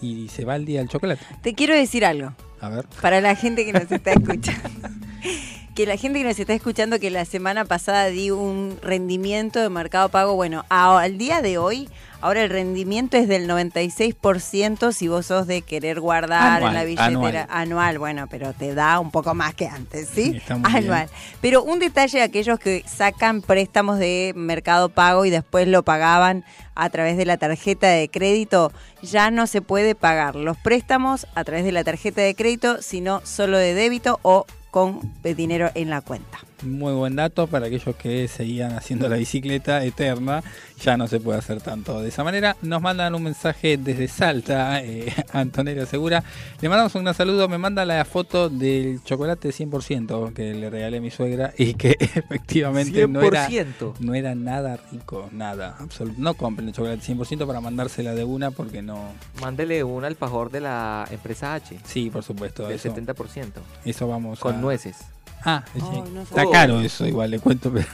[0.00, 1.24] y se va el día del chocolate.
[1.42, 2.32] Te quiero decir algo.
[2.60, 2.86] A ver.
[3.00, 4.88] Para la gente que nos está escuchando.
[5.74, 9.68] que la gente que nos está escuchando que la semana pasada di un rendimiento de
[9.70, 11.88] mercado pago, bueno, a- al día de hoy,
[12.24, 17.42] ahora el rendimiento es del 96% si vos sos de querer guardar en la billetera
[17.42, 17.46] anual.
[17.50, 17.98] anual.
[17.98, 20.30] bueno, pero te da un poco más que antes, ¿sí?
[20.48, 20.62] Bien.
[20.64, 21.10] anual.
[21.42, 26.46] Pero un detalle de aquellos que sacan préstamos de mercado pago y después lo pagaban
[26.74, 28.72] a través de la tarjeta de crédito,
[29.02, 33.20] ya no se puede pagar los préstamos a través de la tarjeta de crédito, sino
[33.24, 36.38] solo de débito o con dinero en la cuenta.
[36.64, 40.42] Muy buen dato para aquellos que seguían haciendo la bicicleta eterna.
[40.82, 42.56] Ya no se puede hacer tanto de esa manera.
[42.62, 46.24] Nos mandan un mensaje desde Salta, eh, Antonella Segura.
[46.60, 47.48] Le mandamos un gran saludo.
[47.48, 51.96] Me manda la foto del chocolate 100% que le regalé a mi suegra y que
[52.00, 53.94] efectivamente no era, 100%.
[54.00, 55.76] no era nada rico, nada.
[55.78, 59.12] absolut- No compren el chocolate 100% para mandársela de una porque no.
[59.40, 61.78] Mándele un alfajor de la empresa H.
[61.84, 62.64] Sí, por supuesto.
[62.66, 63.52] Del Eso, 70%.
[63.84, 64.96] eso vamos Con a- nueces.
[65.44, 65.80] Ah, sí.
[65.82, 67.86] Oh, no está caro eso, igual le cuento, pero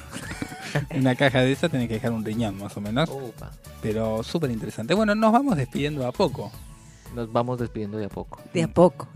[0.94, 3.08] una caja de esa tenés que dejar un riñón más o menos.
[3.08, 3.50] Opa.
[3.82, 4.94] Pero súper interesante.
[4.94, 6.52] Bueno, nos vamos despidiendo a poco.
[7.14, 8.38] Nos vamos despidiendo De a poco.
[8.54, 9.08] De a poco.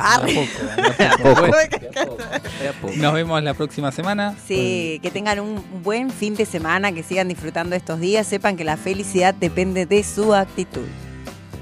[2.97, 4.35] Nos vemos la próxima semana.
[4.47, 8.65] Sí, que tengan un buen fin de semana, que sigan disfrutando estos días, sepan que
[8.65, 10.86] la felicidad depende de su actitud.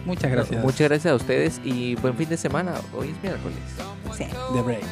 [0.05, 0.62] Muchas gracias.
[0.62, 2.74] Muchas gracias a ustedes y buen fin de semana.
[2.95, 3.59] Hoy es miércoles.
[4.16, 4.27] Sí.
[4.53, 4.85] The Break.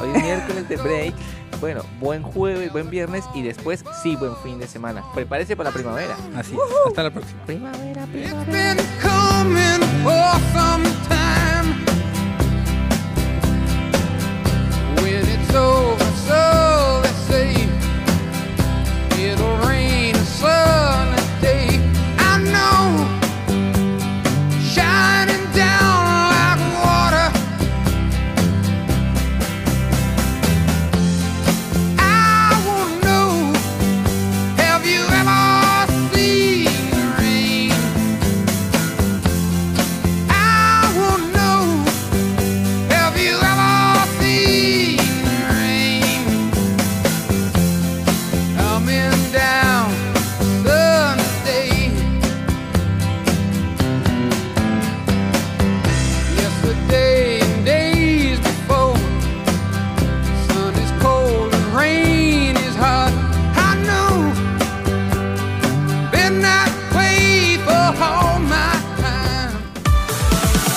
[0.00, 1.14] Hoy es miércoles de break.
[1.60, 5.02] Bueno, buen jueves, buen viernes y después sí, buen fin de semana.
[5.14, 6.16] Prepárese para la primavera.
[6.36, 6.60] Así es.
[6.86, 7.44] Hasta la próxima.
[7.46, 8.76] Primavera, been